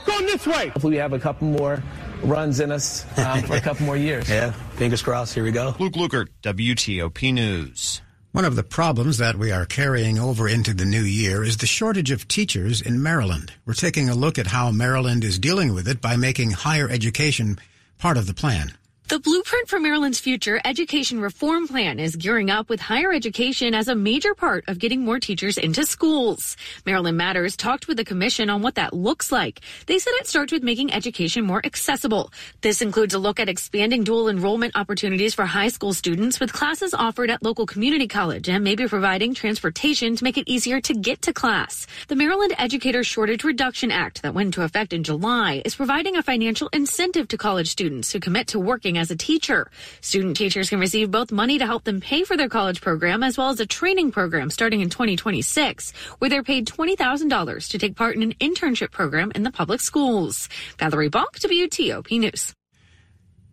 Going 0.06 0.26
this 0.26 0.46
way. 0.46 0.68
Hopefully, 0.68 0.92
we 0.92 0.96
have 0.98 1.12
a 1.12 1.18
couple 1.18 1.48
more 1.48 1.82
runs 2.22 2.60
in 2.60 2.70
us 2.72 3.06
um, 3.18 3.42
for 3.42 3.56
a 3.56 3.60
couple 3.68 3.86
more 3.86 3.96
years. 3.96 4.28
Yeah, 4.28 4.52
fingers 4.76 5.02
crossed. 5.02 5.34
Here 5.34 5.44
we 5.44 5.52
go. 5.52 5.74
Luke 5.78 5.94
Lukert, 5.94 6.28
WTOP 6.42 7.32
News. 7.32 8.02
One 8.32 8.44
of 8.44 8.54
the 8.54 8.62
problems 8.62 9.18
that 9.18 9.36
we 9.36 9.50
are 9.50 9.66
carrying 9.66 10.16
over 10.16 10.48
into 10.48 10.72
the 10.72 10.84
new 10.84 11.02
year 11.02 11.42
is 11.42 11.56
the 11.56 11.66
shortage 11.66 12.12
of 12.12 12.28
teachers 12.28 12.80
in 12.80 13.02
Maryland. 13.02 13.52
We're 13.66 13.74
taking 13.74 14.08
a 14.08 14.14
look 14.14 14.38
at 14.38 14.46
how 14.46 14.70
Maryland 14.70 15.24
is 15.24 15.38
dealing 15.38 15.74
with 15.74 15.88
it 15.88 16.00
by 16.00 16.14
making 16.14 16.52
higher 16.52 16.88
education 16.88 17.58
part 17.98 18.16
of 18.16 18.28
the 18.28 18.34
plan. 18.34 18.72
The 19.10 19.18
blueprint 19.18 19.66
for 19.66 19.80
Maryland's 19.80 20.20
future 20.20 20.60
education 20.64 21.20
reform 21.20 21.66
plan 21.66 21.98
is 21.98 22.14
gearing 22.14 22.48
up 22.48 22.68
with 22.68 22.78
higher 22.78 23.12
education 23.12 23.74
as 23.74 23.88
a 23.88 23.94
major 23.96 24.36
part 24.36 24.62
of 24.68 24.78
getting 24.78 25.04
more 25.04 25.18
teachers 25.18 25.58
into 25.58 25.84
schools. 25.84 26.56
Maryland 26.86 27.16
Matters 27.16 27.56
talked 27.56 27.88
with 27.88 27.96
the 27.96 28.04
commission 28.04 28.48
on 28.48 28.62
what 28.62 28.76
that 28.76 28.92
looks 28.94 29.32
like. 29.32 29.62
They 29.86 29.98
said 29.98 30.12
it 30.14 30.28
starts 30.28 30.52
with 30.52 30.62
making 30.62 30.92
education 30.92 31.44
more 31.44 31.60
accessible. 31.66 32.32
This 32.60 32.82
includes 32.82 33.12
a 33.12 33.18
look 33.18 33.40
at 33.40 33.48
expanding 33.48 34.04
dual 34.04 34.28
enrollment 34.28 34.76
opportunities 34.76 35.34
for 35.34 35.44
high 35.44 35.70
school 35.70 35.92
students 35.92 36.38
with 36.38 36.52
classes 36.52 36.94
offered 36.94 37.30
at 37.30 37.42
local 37.42 37.66
community 37.66 38.06
college 38.06 38.48
and 38.48 38.62
maybe 38.62 38.86
providing 38.86 39.34
transportation 39.34 40.14
to 40.14 40.22
make 40.22 40.38
it 40.38 40.46
easier 40.46 40.80
to 40.82 40.94
get 40.94 41.20
to 41.22 41.32
class. 41.32 41.88
The 42.06 42.14
Maryland 42.14 42.54
Educator 42.58 43.02
Shortage 43.02 43.42
Reduction 43.42 43.90
Act 43.90 44.22
that 44.22 44.34
went 44.34 44.54
into 44.54 44.62
effect 44.62 44.92
in 44.92 45.02
July 45.02 45.62
is 45.64 45.74
providing 45.74 46.14
a 46.14 46.22
financial 46.22 46.68
incentive 46.72 47.26
to 47.26 47.36
college 47.36 47.70
students 47.70 48.12
who 48.12 48.20
commit 48.20 48.46
to 48.46 48.60
working 48.60 48.99
as 49.00 49.10
a 49.10 49.16
teacher. 49.16 49.70
Student 50.00 50.36
teachers 50.36 50.68
can 50.68 50.78
receive 50.78 51.10
both 51.10 51.32
money 51.32 51.58
to 51.58 51.66
help 51.66 51.82
them 51.82 52.00
pay 52.00 52.22
for 52.22 52.36
their 52.36 52.48
college 52.48 52.80
program 52.80 53.24
as 53.24 53.36
well 53.36 53.48
as 53.48 53.58
a 53.58 53.66
training 53.66 54.12
program 54.12 54.50
starting 54.50 54.80
in 54.80 54.90
2026, 54.90 55.92
where 56.18 56.30
they're 56.30 56.44
paid 56.44 56.68
$20,000 56.68 57.68
to 57.70 57.78
take 57.78 57.96
part 57.96 58.14
in 58.14 58.22
an 58.22 58.34
internship 58.34 58.92
program 58.92 59.32
in 59.34 59.42
the 59.42 59.50
public 59.50 59.80
schools. 59.80 60.48
Valerie 60.78 61.10
Bonk, 61.10 61.40
WTOP 61.40 62.20
News. 62.20 62.54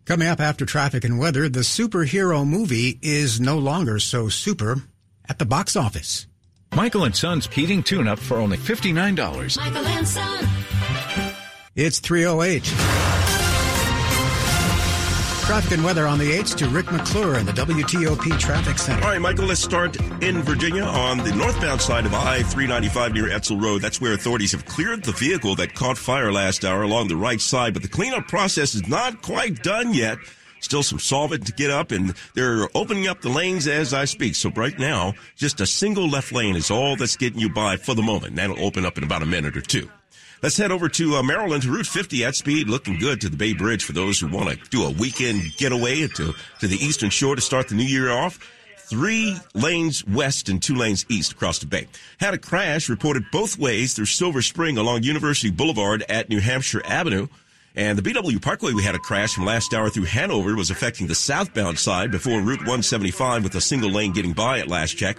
Coming 0.04 0.28
up 0.28 0.40
after 0.40 0.64
traffic 0.64 1.04
and 1.04 1.18
weather, 1.18 1.48
the 1.48 1.60
superhero 1.60 2.46
movie 2.46 2.98
is 3.02 3.40
no 3.40 3.58
longer 3.58 3.98
so 3.98 4.28
super 4.28 4.76
at 5.28 5.38
the 5.38 5.44
box 5.44 5.76
office. 5.76 6.26
Michael 6.74 7.04
and 7.04 7.14
Son's 7.14 7.46
heating 7.46 7.82
tune 7.82 8.08
up 8.08 8.18
for 8.18 8.38
only 8.38 8.56
$59. 8.56 9.56
Michael 9.56 9.86
and 9.86 10.08
Son. 10.08 10.48
It's 11.74 12.00
308. 12.00 13.07
Traffic 15.48 15.72
and 15.72 15.82
weather 15.82 16.06
on 16.06 16.18
the 16.18 16.30
8th 16.30 16.56
to 16.56 16.68
Rick 16.68 16.92
McClure 16.92 17.38
in 17.38 17.46
the 17.46 17.52
WTOP 17.52 18.38
Traffic 18.38 18.76
Center. 18.76 19.02
All 19.02 19.12
right, 19.12 19.18
Michael, 19.18 19.46
let's 19.46 19.62
start 19.62 19.96
in 20.22 20.42
Virginia 20.42 20.82
on 20.82 21.16
the 21.16 21.34
northbound 21.34 21.80
side 21.80 22.04
of 22.04 22.12
I 22.12 22.42
395 22.42 23.14
near 23.14 23.28
Edsall 23.28 23.58
Road. 23.58 23.80
That's 23.80 23.98
where 23.98 24.12
authorities 24.12 24.52
have 24.52 24.66
cleared 24.66 25.04
the 25.04 25.12
vehicle 25.12 25.54
that 25.54 25.74
caught 25.74 25.96
fire 25.96 26.30
last 26.30 26.66
hour 26.66 26.82
along 26.82 27.08
the 27.08 27.16
right 27.16 27.40
side, 27.40 27.72
but 27.72 27.82
the 27.82 27.88
cleanup 27.88 28.28
process 28.28 28.74
is 28.74 28.86
not 28.88 29.22
quite 29.22 29.62
done 29.62 29.94
yet. 29.94 30.18
Still 30.60 30.82
some 30.82 30.98
solvent 30.98 31.46
to 31.46 31.52
get 31.54 31.70
up, 31.70 31.92
and 31.92 32.12
they're 32.34 32.68
opening 32.74 33.08
up 33.08 33.22
the 33.22 33.30
lanes 33.30 33.66
as 33.66 33.94
I 33.94 34.04
speak. 34.04 34.34
So 34.34 34.50
right 34.50 34.78
now, 34.78 35.14
just 35.34 35.62
a 35.62 35.66
single 35.66 36.10
left 36.10 36.30
lane 36.30 36.56
is 36.56 36.70
all 36.70 36.94
that's 36.94 37.16
getting 37.16 37.40
you 37.40 37.48
by 37.48 37.78
for 37.78 37.94
the 37.94 38.02
moment. 38.02 38.36
That'll 38.36 38.62
open 38.62 38.84
up 38.84 38.98
in 38.98 39.04
about 39.04 39.22
a 39.22 39.26
minute 39.26 39.56
or 39.56 39.62
two. 39.62 39.88
Let's 40.40 40.56
head 40.56 40.70
over 40.70 40.88
to 40.90 41.16
uh, 41.16 41.22
Maryland, 41.24 41.64
Route 41.64 41.86
50 41.86 42.24
at 42.24 42.36
speed, 42.36 42.68
looking 42.68 42.96
good 42.98 43.20
to 43.22 43.28
the 43.28 43.36
Bay 43.36 43.54
Bridge 43.54 43.84
for 43.84 43.92
those 43.92 44.20
who 44.20 44.28
want 44.28 44.50
to 44.50 44.70
do 44.70 44.84
a 44.84 44.90
weekend 44.90 45.42
getaway 45.56 46.06
to, 46.06 46.32
to 46.60 46.66
the 46.68 46.76
Eastern 46.76 47.10
Shore 47.10 47.34
to 47.34 47.42
start 47.42 47.66
the 47.68 47.74
new 47.74 47.82
year 47.82 48.12
off. 48.12 48.38
Three 48.76 49.36
lanes 49.54 50.06
west 50.06 50.48
and 50.48 50.62
two 50.62 50.76
lanes 50.76 51.04
east 51.08 51.32
across 51.32 51.58
the 51.58 51.66
bay. 51.66 51.88
Had 52.20 52.34
a 52.34 52.38
crash 52.38 52.88
reported 52.88 53.24
both 53.32 53.58
ways 53.58 53.94
through 53.94 54.06
Silver 54.06 54.40
Spring 54.40 54.78
along 54.78 55.02
University 55.02 55.50
Boulevard 55.50 56.04
at 56.08 56.28
New 56.28 56.40
Hampshire 56.40 56.82
Avenue. 56.86 57.26
And 57.74 57.98
the 57.98 58.02
BW 58.02 58.40
Parkway, 58.40 58.72
we 58.72 58.84
had 58.84 58.94
a 58.94 59.00
crash 59.00 59.34
from 59.34 59.44
last 59.44 59.74
hour 59.74 59.90
through 59.90 60.04
Hanover 60.04 60.54
was 60.54 60.70
affecting 60.70 61.08
the 61.08 61.14
southbound 61.16 61.80
side 61.80 62.12
before 62.12 62.40
Route 62.40 62.60
175 62.60 63.42
with 63.42 63.54
a 63.56 63.60
single 63.60 63.90
lane 63.90 64.12
getting 64.12 64.32
by 64.32 64.60
at 64.60 64.68
last 64.68 64.96
check. 64.96 65.18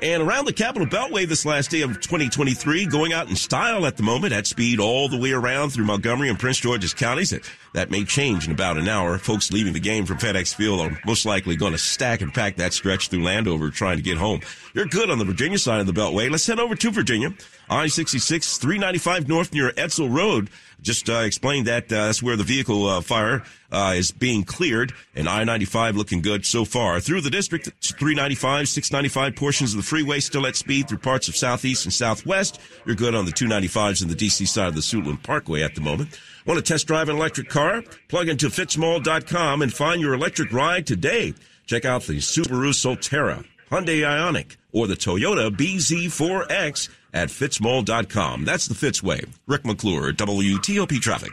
And 0.00 0.22
around 0.22 0.44
the 0.44 0.52
Capital 0.52 0.86
Beltway 0.86 1.26
this 1.26 1.44
last 1.44 1.72
day 1.72 1.80
of 1.80 1.90
2023, 2.00 2.86
going 2.86 3.12
out 3.12 3.28
in 3.28 3.34
style 3.34 3.84
at 3.84 3.96
the 3.96 4.04
moment 4.04 4.32
at 4.32 4.46
speed 4.46 4.78
all 4.78 5.08
the 5.08 5.18
way 5.18 5.32
around 5.32 5.70
through 5.70 5.86
Montgomery 5.86 6.28
and 6.28 6.38
Prince 6.38 6.58
George's 6.58 6.94
counties. 6.94 7.34
That, 7.74 7.90
may 7.90 8.04
change 8.04 8.46
in 8.46 8.52
about 8.52 8.76
an 8.76 8.88
hour. 8.88 9.18
Folks 9.18 9.52
leaving 9.52 9.72
the 9.72 9.80
game 9.80 10.06
from 10.06 10.18
FedEx 10.18 10.54
Field 10.54 10.80
are 10.80 11.00
most 11.04 11.26
likely 11.26 11.56
going 11.56 11.72
to 11.72 11.78
stack 11.78 12.20
and 12.20 12.32
pack 12.32 12.56
that 12.56 12.72
stretch 12.72 13.08
through 13.08 13.24
Landover 13.24 13.70
trying 13.70 13.96
to 13.96 14.02
get 14.02 14.18
home. 14.18 14.40
You're 14.72 14.86
good 14.86 15.10
on 15.10 15.18
the 15.18 15.24
Virginia 15.24 15.58
side 15.58 15.80
of 15.80 15.86
the 15.86 15.92
Beltway. 15.92 16.30
Let's 16.30 16.46
head 16.46 16.60
over 16.60 16.76
to 16.76 16.90
Virginia. 16.90 17.30
I-66, 17.68 18.58
395 18.60 19.28
north 19.28 19.52
near 19.52 19.72
Edsall 19.72 20.14
Road. 20.14 20.48
Just 20.80 21.10
uh, 21.10 21.22
explained 21.24 21.66
that 21.66 21.84
uh, 21.84 22.06
that's 22.06 22.22
where 22.22 22.36
the 22.36 22.44
vehicle 22.44 22.86
uh, 22.86 23.00
fire 23.00 23.42
uh, 23.70 23.94
is 23.96 24.10
being 24.10 24.44
cleared, 24.44 24.92
and 25.14 25.28
I-95 25.28 25.94
looking 25.94 26.22
good 26.22 26.46
so 26.46 26.64
far. 26.64 27.00
Through 27.00 27.20
the 27.20 27.30
district, 27.30 27.70
395, 27.82 28.68
695 28.68 29.36
portions 29.36 29.72
of 29.72 29.78
the 29.78 29.82
freeway 29.82 30.20
still 30.20 30.46
at 30.46 30.56
speed 30.56 30.88
through 30.88 30.98
parts 30.98 31.28
of 31.28 31.36
southeast 31.36 31.84
and 31.84 31.92
southwest. 31.92 32.60
You're 32.86 32.96
good 32.96 33.14
on 33.14 33.24
the 33.24 33.32
295s 33.32 34.02
and 34.02 34.10
the 34.10 34.16
DC 34.16 34.46
side 34.48 34.68
of 34.68 34.74
the 34.74 34.80
Suitland 34.80 35.22
Parkway 35.22 35.62
at 35.62 35.74
the 35.74 35.80
moment. 35.80 36.18
Want 36.46 36.58
to 36.58 36.64
test 36.64 36.86
drive 36.86 37.08
an 37.08 37.16
electric 37.16 37.48
car? 37.48 37.82
Plug 38.08 38.28
into 38.28 38.48
fitzmall.com 38.48 39.62
and 39.62 39.72
find 39.72 40.00
your 40.00 40.14
electric 40.14 40.52
ride 40.52 40.86
today. 40.86 41.34
Check 41.66 41.84
out 41.84 42.04
the 42.04 42.14
Subaru 42.14 42.72
Solterra, 42.72 43.44
Hyundai 43.70 44.00
Ioniq, 44.00 44.56
or 44.72 44.86
the 44.86 44.94
Toyota 44.94 45.50
BZ4X 45.50 46.88
at 47.12 47.28
fitzmall.com. 47.28 48.44
That's 48.46 48.66
the 48.66 48.74
Fitzway. 48.74 49.28
Rick 49.46 49.66
McClure, 49.66 50.12
WTOP 50.12 51.00
Traffic. 51.00 51.32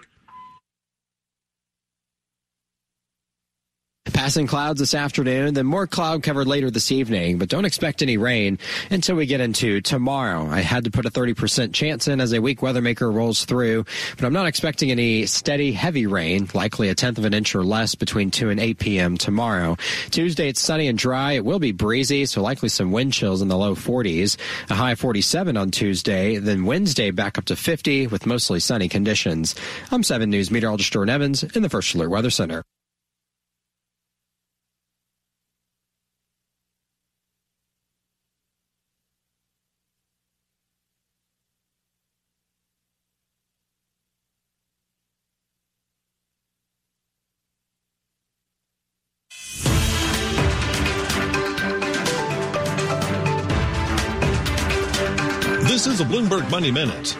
Passing 4.13 4.45
clouds 4.47 4.79
this 4.79 4.93
afternoon, 4.93 5.55
then 5.55 5.65
more 5.65 5.87
cloud 5.87 6.23
cover 6.23 6.45
later 6.45 6.69
this 6.69 6.91
evening, 6.91 7.37
but 7.37 7.49
don't 7.49 7.65
expect 7.65 8.01
any 8.01 8.17
rain 8.17 8.59
until 8.89 9.15
we 9.15 9.25
get 9.25 9.41
into 9.41 9.81
tomorrow. 9.81 10.47
I 10.47 10.61
had 10.61 10.85
to 10.85 10.91
put 10.91 11.05
a 11.05 11.11
30% 11.11 11.73
chance 11.73 12.07
in 12.07 12.21
as 12.21 12.31
a 12.31 12.39
weak 12.39 12.61
weather 12.61 12.81
maker 12.81 13.11
rolls 13.11 13.45
through, 13.45 13.83
but 14.15 14.25
I'm 14.25 14.33
not 14.33 14.45
expecting 14.45 14.91
any 14.91 15.25
steady 15.25 15.73
heavy 15.73 16.05
rain, 16.05 16.47
likely 16.53 16.89
a 16.89 16.95
tenth 16.95 17.17
of 17.17 17.25
an 17.25 17.33
inch 17.33 17.55
or 17.55 17.63
less 17.63 17.95
between 17.95 18.31
2 18.31 18.49
and 18.51 18.59
8 18.59 18.79
p.m. 18.79 19.17
tomorrow. 19.17 19.75
Tuesday, 20.11 20.49
it's 20.49 20.61
sunny 20.61 20.87
and 20.87 20.97
dry. 20.97 21.33
It 21.33 21.43
will 21.43 21.59
be 21.59 21.71
breezy, 21.71 22.25
so 22.25 22.41
likely 22.41 22.69
some 22.69 22.91
wind 22.91 23.11
chills 23.11 23.41
in 23.41 23.47
the 23.47 23.57
low 23.57 23.75
40s. 23.75 24.37
A 24.69 24.75
high 24.75 24.95
47 24.95 25.57
on 25.57 25.71
Tuesday, 25.71 26.37
then 26.37 26.65
Wednesday 26.65 27.11
back 27.11 27.37
up 27.37 27.45
to 27.45 27.55
50 27.55 28.07
with 28.07 28.25
mostly 28.25 28.59
sunny 28.59 28.87
conditions. 28.87 29.55
I'm 29.91 30.03
7 30.03 30.29
News 30.29 30.51
meteorologist 30.51 30.93
Jordan 30.93 31.13
Evans 31.13 31.43
in 31.43 31.63
the 31.63 31.69
First 31.69 31.95
Alert 31.95 32.09
Weather 32.09 32.29
Center. 32.29 32.63
Money 56.55 56.71
Minute. 56.71 57.11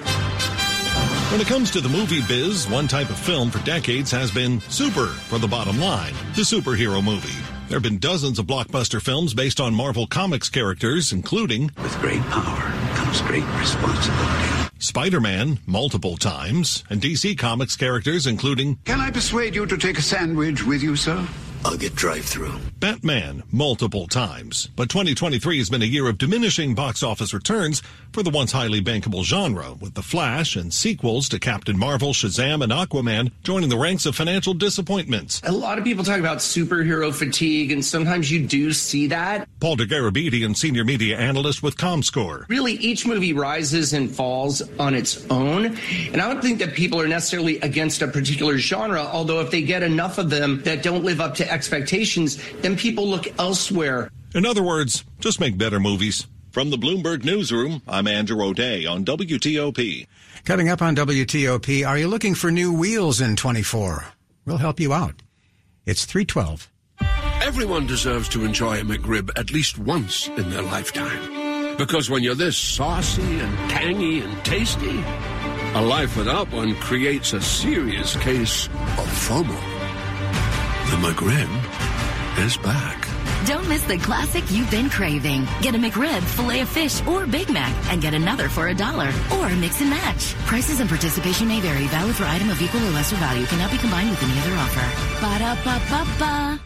When 1.30 1.42
it 1.42 1.48
comes 1.48 1.70
to 1.72 1.82
the 1.82 1.89
movie 1.89 2.22
biz, 2.25 2.70
one 2.70 2.88
type 2.88 3.10
of 3.10 3.20
film 3.20 3.51
for 3.51 3.60
decades 3.65 4.10
has 4.12 4.32
been 4.32 4.62
super 4.62 5.08
for 5.08 5.38
the 5.39 5.48
bottom 5.48 5.77
line, 5.77 6.13
the 6.36 6.44
superhero 6.44 7.04
movie. 7.04 7.44
There 7.68 7.75
have 7.75 7.84
been 7.84 7.98
dozens 7.98 8.39
of 8.39 8.46
blockbuster 8.48 9.01
films 9.01 9.34
based 9.34 9.60
on 9.60 9.75
Marvel 9.75 10.08
Comics 10.08 10.48
characters, 10.48 11.12
including 11.12 11.70
With 11.84 12.00
great 12.00 12.22
power 12.22 12.62
comes 12.96 13.20
great 13.24 13.44
responsibility. 13.60 14.70
Spider-Man 14.80 15.60
multiple 15.65 16.15
times, 16.15 16.86
and 16.89 17.01
DC 17.01 17.38
Comics 17.38 17.75
characters 17.75 18.27
including 18.27 18.77
Can 18.86 19.01
I 19.01 19.12
persuade 19.12 19.54
you 19.54 19.65
to 19.65 19.75
take 19.75 19.98
a 19.98 20.01
sandwich 20.01 20.63
with 20.63 20.82
you, 20.82 20.96
sir? 20.96 21.27
I'll 21.65 21.75
get 21.75 21.96
drive-through. 21.96 22.54
Batman 22.80 23.42
multiple 23.51 24.08
times. 24.08 24.70
But 24.75 24.88
2023 24.88 25.58
has 25.58 25.68
been 25.68 25.82
a 25.82 25.86
year 25.86 26.08
of 26.08 26.20
diminishing 26.20 26.75
box 26.75 27.01
office 27.01 27.34
returns 27.34 27.82
for 28.16 28.24
the 28.24 28.30
once 28.30 28.54
highly 28.54 28.82
bankable 28.82 29.26
genre, 29.26 29.74
with 29.74 29.94
The 29.94 30.02
Flash 30.02 30.56
and 30.56 30.74
sequels 30.74 31.28
to 31.28 31.38
Captain 31.38 31.78
Marvel, 31.78 32.14
Shazam, 32.14 32.64
and 32.64 32.72
Aquaman 32.72 33.30
joining 33.44 33.68
the 33.68 33.78
ranks 33.78 34.06
of 34.06 34.16
financial 34.16 34.54
disappointments. 34.54 35.42
A 35.44 35.52
lot 35.52 35.78
of 35.78 35.84
people 35.84 36.06
talk 36.06 36.22
about 36.22 36.38
superhero 36.38 37.14
fatigue, 37.14 37.74
and 37.74 37.84
sometimes 37.84 38.32
you 38.32 38.48
do 38.48 38.72
see 38.72 39.08
that. 39.08 39.50
Paul 39.60 39.76
Dergarabedian, 39.76 40.56
senior 40.56 40.86
media 40.86 41.18
analyst 41.18 41.62
with 41.62 41.76
ComScore. 41.76 42.48
Really, 42.48 42.76
each 42.76 43.06
movie 43.06 43.34
rises 43.34 43.92
and 43.92 44.10
falls 44.10 44.62
on 44.80 44.94
its 44.94 45.30
own. 45.30 45.78
And 46.14 46.22
I 46.22 46.32
don't 46.32 46.42
think 46.42 46.60
that 46.60 46.74
people 46.74 47.02
are 47.02 47.10
necessarily 47.10 47.60
against 47.60 48.02
a 48.02 48.08
particular 48.08 48.58
genre, 48.58 49.02
although 49.02 49.42
if 49.42 49.52
they 49.52 49.62
get 49.62 49.84
enough 49.84 50.20
of 50.20 50.30
them 50.30 50.62
that 50.62 50.84
don't 50.84 51.04
live 51.04 51.20
up 51.20 51.36
to 51.36 51.52
expectations, 51.52 52.42
then 52.62 52.78
people 52.78 53.10
look 53.10 53.28
elsewhere. 53.38 54.10
In 54.34 54.46
other 54.46 54.64
words, 54.64 55.04
just 55.20 55.42
make 55.42 55.58
better 55.58 55.82
movies. 55.82 56.28
From 56.56 56.70
the 56.70 56.78
Bloomberg 56.78 57.26
Newsroom, 57.26 57.82
I'm 57.86 58.08
Andrew 58.08 58.42
O'Day 58.42 58.86
on 58.86 59.04
WTOP. 59.04 60.08
Coming 60.46 60.70
up 60.70 60.82
on 60.82 60.96
WTOP, 60.96 61.86
are 61.86 61.98
you 61.98 62.08
looking 62.08 62.34
for 62.34 62.50
new 62.50 62.72
wheels 62.72 63.20
in 63.20 63.36
24? 63.36 64.06
We'll 64.46 64.56
help 64.56 64.80
you 64.80 64.94
out. 64.94 65.16
It's 65.86 66.06
312. 66.06 66.72
Everyone 67.44 67.86
deserves 67.86 68.30
to 68.30 68.46
enjoy 68.46 68.80
a 68.80 68.84
McRib 68.84 69.38
at 69.38 69.52
least 69.52 69.78
once 69.78 70.30
in 70.30 70.50
their 70.50 70.62
lifetime. 70.62 71.76
Because 71.76 72.10
when 72.10 72.24
you're 72.24 72.36
this 72.36 72.58
saucy 72.58 73.22
and 73.22 73.70
tangy 73.70 74.22
and 74.22 74.46
tasty, 74.46 75.04
a 75.74 75.82
life 75.82 76.16
without 76.16 76.50
one 76.54 76.74
creates 76.76 77.34
a 77.34 77.42
serious 77.42 78.16
case 78.16 78.68
of 78.68 79.28
FOMO. 79.28 79.60
The 80.90 81.06
McRib 81.06 82.46
is 82.46 82.56
back. 82.56 83.05
Don't 83.46 83.70
miss 83.70 83.84
the 83.84 84.00
classic 84.00 84.44
you've 84.50 84.72
been 84.72 84.90
craving. 84.90 85.48
Get 85.62 85.75
a 85.75 85.78
McRib, 85.78 86.24
filet 86.24 86.62
of 86.62 86.70
fish, 86.70 87.06
or 87.06 87.28
Big 87.28 87.48
Mac, 87.52 87.72
and 87.92 88.02
get 88.02 88.16
another 88.16 88.50
for 88.50 88.70
a 88.70 88.74
dollar. 88.74 89.12
Or 89.34 89.50
mix 89.58 89.82
and 89.82 89.92
match. 89.92 90.34
Prices 90.48 90.80
and 90.80 90.90
participation 90.90 91.48
may 91.48 91.60
vary. 91.60 91.86
Valid 91.86 92.16
for 92.16 92.24
item 92.24 92.50
of 92.50 92.60
equal 92.60 92.84
or 92.84 92.90
lesser 92.90 93.16
value. 93.18 93.46
Cannot 93.46 93.70
be 93.70 93.78
combined 93.78 94.10
with 94.10 94.24
any 94.24 94.40
other 94.40 94.56
offer. 94.56 94.86
Ba 95.22 95.38
da 95.38 95.56
ba 95.64 95.80
ba 95.90 96.06
ba. 96.18 96.60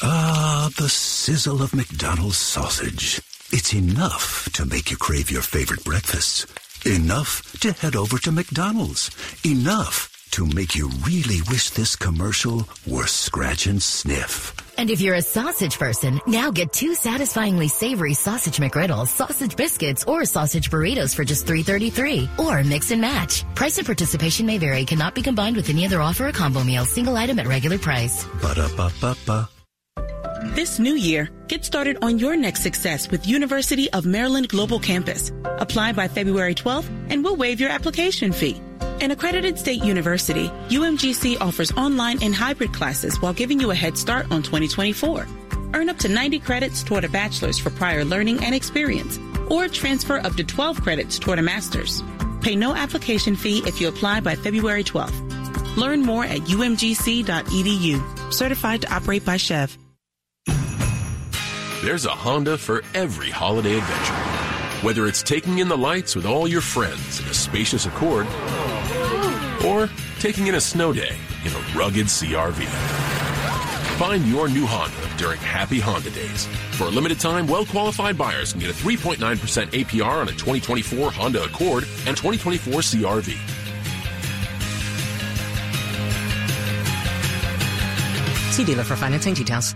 Ah, 0.00 0.70
the 0.76 0.88
sizzle 0.88 1.60
of 1.60 1.74
McDonald's 1.74 2.36
sausage. 2.36 3.20
It's 3.50 3.74
enough 3.74 4.48
to 4.52 4.64
make 4.64 4.92
you 4.92 4.96
crave 4.96 5.28
your 5.28 5.42
favorite 5.42 5.82
breakfasts. 5.82 6.46
Enough 6.86 7.58
to 7.62 7.72
head 7.72 7.96
over 7.96 8.18
to 8.18 8.30
McDonald's. 8.30 9.10
Enough 9.44 10.08
to 10.30 10.46
make 10.46 10.76
you 10.76 10.88
really 11.04 11.40
wish 11.50 11.70
this 11.70 11.96
commercial 11.96 12.68
were 12.86 13.08
scratch 13.08 13.66
and 13.66 13.82
sniff. 13.82 14.54
And 14.78 14.90
if 14.90 15.00
you're 15.00 15.16
a 15.16 15.22
sausage 15.22 15.78
person, 15.78 16.20
now 16.26 16.50
get 16.50 16.72
two 16.72 16.94
satisfyingly 16.94 17.68
savory 17.68 18.14
sausage 18.14 18.58
McGriddles, 18.58 19.08
sausage 19.08 19.56
biscuits, 19.56 20.04
or 20.04 20.24
sausage 20.24 20.70
burritos 20.70 21.14
for 21.14 21.24
just 21.24 21.46
$3.33. 21.46 22.38
Or 22.38 22.62
mix 22.64 22.90
and 22.90 23.00
match. 23.00 23.44
Price 23.54 23.78
and 23.78 23.86
participation 23.86 24.46
may 24.46 24.58
vary. 24.58 24.84
Cannot 24.84 25.14
be 25.14 25.22
combined 25.22 25.56
with 25.56 25.68
any 25.68 25.84
other 25.84 26.00
offer 26.00 26.28
or 26.28 26.32
combo 26.32 26.64
meal. 26.64 26.84
Single 26.84 27.16
item 27.16 27.38
at 27.38 27.48
regular 27.48 27.78
price. 27.78 28.24
Ba-da-ba-ba-ba. 28.40 29.48
This 30.54 30.78
new 30.78 30.94
year, 30.94 31.30
get 31.46 31.64
started 31.64 31.98
on 32.02 32.18
your 32.18 32.36
next 32.36 32.62
success 32.62 33.10
with 33.10 33.26
University 33.26 33.90
of 33.92 34.04
Maryland 34.04 34.48
Global 34.48 34.80
Campus. 34.80 35.30
Apply 35.44 35.92
by 35.92 36.08
February 36.08 36.54
12th 36.54 36.88
and 37.10 37.22
we'll 37.22 37.36
waive 37.36 37.60
your 37.60 37.70
application 37.70 38.32
fee. 38.32 38.60
An 39.02 39.10
accredited 39.10 39.58
state 39.58 39.82
university, 39.82 40.48
UMGC 40.68 41.40
offers 41.40 41.72
online 41.72 42.22
and 42.22 42.32
hybrid 42.32 42.72
classes 42.72 43.20
while 43.20 43.32
giving 43.32 43.58
you 43.58 43.72
a 43.72 43.74
head 43.74 43.98
start 43.98 44.30
on 44.30 44.44
2024. 44.44 45.26
Earn 45.74 45.88
up 45.88 45.98
to 45.98 46.08
90 46.08 46.38
credits 46.38 46.84
toward 46.84 47.02
a 47.02 47.08
bachelor's 47.08 47.58
for 47.58 47.70
prior 47.70 48.04
learning 48.04 48.44
and 48.44 48.54
experience, 48.54 49.18
or 49.50 49.66
transfer 49.66 50.18
up 50.18 50.36
to 50.36 50.44
12 50.44 50.80
credits 50.82 51.18
toward 51.18 51.40
a 51.40 51.42
master's. 51.42 52.00
Pay 52.42 52.54
no 52.54 52.76
application 52.76 53.34
fee 53.34 53.64
if 53.66 53.80
you 53.80 53.88
apply 53.88 54.20
by 54.20 54.36
February 54.36 54.84
12th. 54.84 55.76
Learn 55.76 56.02
more 56.02 56.24
at 56.24 56.42
umgc.edu. 56.42 58.32
Certified 58.32 58.82
to 58.82 58.94
operate 58.94 59.24
by 59.24 59.34
SCHEV. 59.34 59.78
There's 61.82 62.06
a 62.06 62.10
Honda 62.10 62.56
for 62.56 62.84
every 62.94 63.30
holiday 63.30 63.78
adventure. 63.78 64.86
Whether 64.86 65.08
it's 65.08 65.24
taking 65.24 65.58
in 65.58 65.66
the 65.66 65.76
lights 65.76 66.14
with 66.14 66.24
all 66.24 66.46
your 66.46 66.60
friends 66.60 67.18
in 67.20 67.26
a 67.26 67.34
spacious 67.34 67.86
Accord 67.86 68.28
or 69.66 69.88
taking 70.18 70.46
in 70.46 70.54
a 70.56 70.60
snow 70.60 70.92
day 70.92 71.16
in 71.44 71.52
a 71.52 71.58
rugged 71.76 72.06
CRV. 72.06 72.66
Find 73.98 74.26
your 74.26 74.48
new 74.48 74.66
Honda 74.66 75.16
during 75.16 75.38
Happy 75.40 75.78
Honda 75.78 76.10
Days. 76.10 76.46
For 76.72 76.84
a 76.84 76.90
limited 76.90 77.20
time, 77.20 77.46
well-qualified 77.46 78.18
buyers 78.18 78.52
can 78.52 78.60
get 78.60 78.70
a 78.70 78.74
3.9% 78.74 79.16
APR 79.18 80.20
on 80.20 80.28
a 80.28 80.32
2024 80.32 81.12
Honda 81.12 81.44
Accord 81.44 81.84
and 82.06 82.16
2024 82.16 82.74
CRV. 82.80 83.36
See 88.52 88.64
dealer 88.64 88.84
for 88.84 88.96
financing 88.96 89.34
details. 89.34 89.74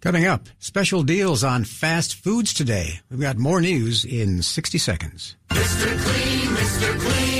Coming 0.00 0.24
up, 0.24 0.48
special 0.58 1.02
deals 1.02 1.44
on 1.44 1.64
fast 1.64 2.14
foods 2.14 2.54
today. 2.54 3.00
We've 3.10 3.20
got 3.20 3.36
more 3.36 3.60
news 3.60 4.04
in 4.04 4.40
60 4.40 4.78
seconds. 4.78 5.36
Mr. 5.50 6.02
Clean, 6.02 6.48
Mr. 6.56 7.00
Clean. 7.00 7.39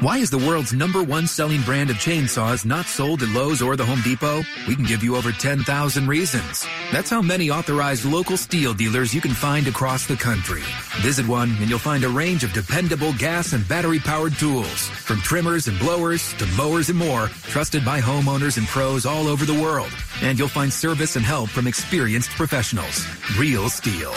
Why 0.00 0.18
is 0.18 0.30
the 0.30 0.38
world's 0.38 0.72
number 0.72 1.02
one 1.02 1.26
selling 1.26 1.62
brand 1.62 1.88
of 1.90 1.96
chainsaws 1.96 2.64
not 2.64 2.86
sold 2.86 3.22
at 3.22 3.30
Lowe's 3.30 3.60
or 3.60 3.76
the 3.76 3.84
Home 3.84 4.00
Depot? 4.02 4.42
We 4.68 4.74
can 4.74 4.84
give 4.84 5.02
you 5.02 5.16
over 5.16 5.32
10,000 5.32 6.06
reasons. 6.06 6.66
That's 6.92 7.10
how 7.10 7.22
many 7.22 7.50
authorized 7.50 8.04
local 8.04 8.36
Stihl 8.36 8.76
dealers 8.76 9.14
you 9.14 9.20
can 9.20 9.32
find 9.32 9.66
across 9.66 10.06
the 10.06 10.16
country. 10.16 10.62
Visit 11.00 11.26
one 11.26 11.50
and 11.60 11.68
you'll 11.68 11.78
find 11.78 12.04
a 12.04 12.08
range 12.08 12.44
of 12.44 12.52
dependable 12.52 13.14
gas 13.14 13.52
and 13.52 13.66
battery 13.68 13.98
powered 13.98 14.34
tools. 14.34 14.88
From 14.88 15.20
trimmers 15.20 15.66
and 15.66 15.78
blowers 15.78 16.32
to 16.34 16.46
mowers 16.58 16.90
and 16.90 16.98
more, 16.98 17.28
trusted 17.28 17.84
by 17.84 18.00
homeowners 18.00 18.58
and 18.58 18.66
pros 18.66 19.06
all 19.06 19.26
over 19.28 19.44
the 19.44 19.60
world. 19.60 19.90
And 20.22 20.38
you'll 20.38 20.48
find 20.48 20.72
service 20.72 21.16
and 21.16 21.24
help 21.24 21.50
from 21.50 21.66
experienced 21.66 22.30
professionals. 22.30 23.06
Real 23.38 23.64
Stihl. 23.64 24.14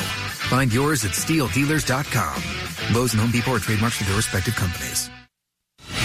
Find 0.50 0.74
yours 0.74 1.04
at 1.04 1.12
stihldealers.com. 1.12 2.44
Lowe's 2.94 3.13
and 3.13 3.22
Home 3.22 3.32
Depot 3.32 3.56
are 3.56 3.60
trademarks 3.60 3.98
for 3.98 4.04
their 4.06 4.18
respective 4.18 4.56
companies. 4.56 5.10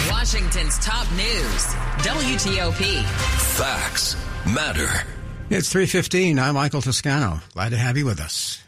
Washington's 0.08 0.78
top 0.78 1.10
news, 1.12 1.64
WTOP. 2.04 3.02
Facts 3.56 4.16
matter. 4.46 4.88
It's 5.50 5.72
3.15. 5.72 6.40
I'm 6.40 6.54
Michael 6.54 6.82
Toscano. 6.82 7.40
Glad 7.52 7.70
to 7.70 7.76
have 7.76 7.96
you 7.96 8.06
with 8.06 8.20
us. 8.20 8.60